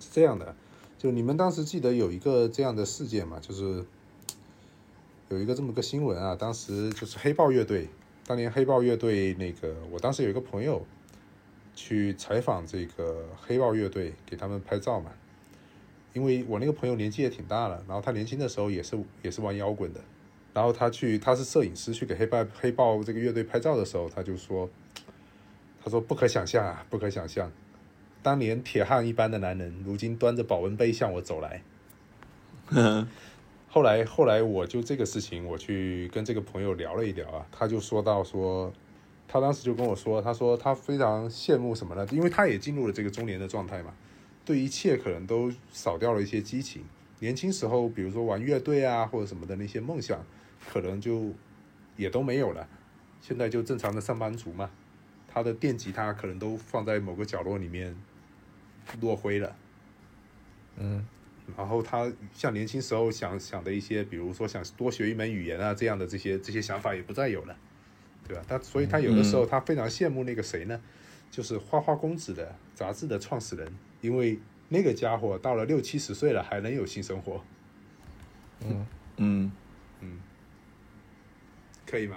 [0.00, 0.56] 是这样的，
[0.98, 3.38] 就你们当时记得有一个这样的事件嘛？
[3.38, 3.84] 就是
[5.28, 7.88] 有一个这么个新闻啊，当时就是黑豹乐队，
[8.26, 10.84] 当年黑豹乐队那个，我当时有一个朋友
[11.76, 15.12] 去采访这个黑豹乐队，给他们拍照嘛。
[16.16, 20.00] 因为我那个朋友年纪也挺大了，然后他年轻的时候也是也是玩摇滚的，
[20.54, 24.66] 然后他去他是摄影师，去给黑豹黑豹这个乐队拍照的时候，他就说，
[25.84, 27.52] 他说不可想象啊，不可想象，
[28.22, 31.60] 当年铁汉一般的男人，如今端着保温杯向我走来。
[33.68, 38.72] 后来后来我就这个事情，我去跟这个朋友聊了一聊啊，他就说到说，
[39.28, 42.06] 他当时就跟我说，他说他非常羡慕什么呢？
[42.10, 43.92] 因为他也进入了这个中年的状态嘛。
[44.46, 46.84] 对一切可能都少掉了一些激情。
[47.18, 50.24] 年轻时候，比如说玩乐队啊或者什么的那些梦想，
[50.72, 51.32] 可能就
[51.96, 52.68] 也都没有了。
[53.20, 54.70] 现在就正常的上班族嘛，
[55.26, 57.96] 他的电吉他可能都放在某个角落里面
[59.00, 59.56] 落灰了。
[60.76, 61.04] 嗯，
[61.56, 67.56] 然后他像年轻时候想想的一些，比如说想多学一门语言啊这样的这些这些想法也不再有了，
[68.28, 68.44] 对吧？
[68.46, 70.80] 他所以他有的时候他非常羡慕那个谁呢？
[71.30, 73.72] 就是花花公子的杂志的创始人。
[74.06, 74.38] 因为
[74.68, 77.42] 那个家伙到了六七十岁了，还能有性生活。
[78.64, 78.86] 嗯
[79.16, 79.52] 嗯
[80.00, 80.18] 嗯，
[81.84, 82.16] 可以吗？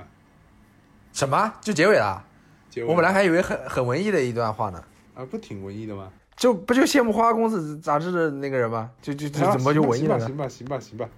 [1.11, 1.53] 什么？
[1.61, 2.23] 就结尾了？
[2.69, 4.83] 结尾我本来还以为很很文艺的一段话呢。
[5.15, 6.11] 啊，不挺文艺的吗？
[6.37, 8.91] 就不就羡慕花花公子杂志的那个人吗？
[9.01, 10.25] 就就就怎么就文艺了呢？
[10.27, 11.09] 行吧，行吧，行吧，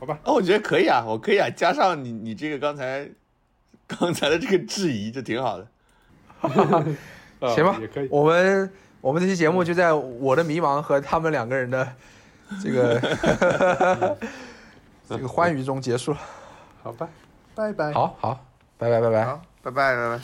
[0.00, 0.18] 好吧。
[0.24, 3.08] 啊，我觉得可以啊，我可以啊，加上你你这个刚才
[3.86, 5.68] 刚才的这个质疑，就挺好的。
[7.54, 8.08] 行吧也可以。
[8.10, 8.72] 我们
[9.04, 11.86] 我们这期节目就在我的迷茫和他们两个人的
[12.62, 12.98] 这个
[15.06, 16.18] 这个欢愉中结束了。
[16.82, 17.06] 好吧，
[17.54, 18.46] 拜拜。，好好，
[18.78, 19.26] 拜拜拜拜。
[19.26, 20.20] 好，拜拜拜拜。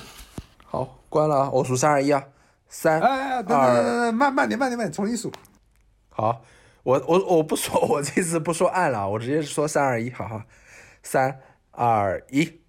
[0.64, 2.24] 好，关了啊，我数三二一啊，
[2.68, 5.31] 三哎哎，等等等等，慢慢点，慢点，慢点，重新数。
[6.09, 6.41] 好，
[6.83, 10.41] 我我我不说，我这次不说按了，我直接说三二一，好好，
[11.03, 11.39] 三
[11.72, 12.62] 二一。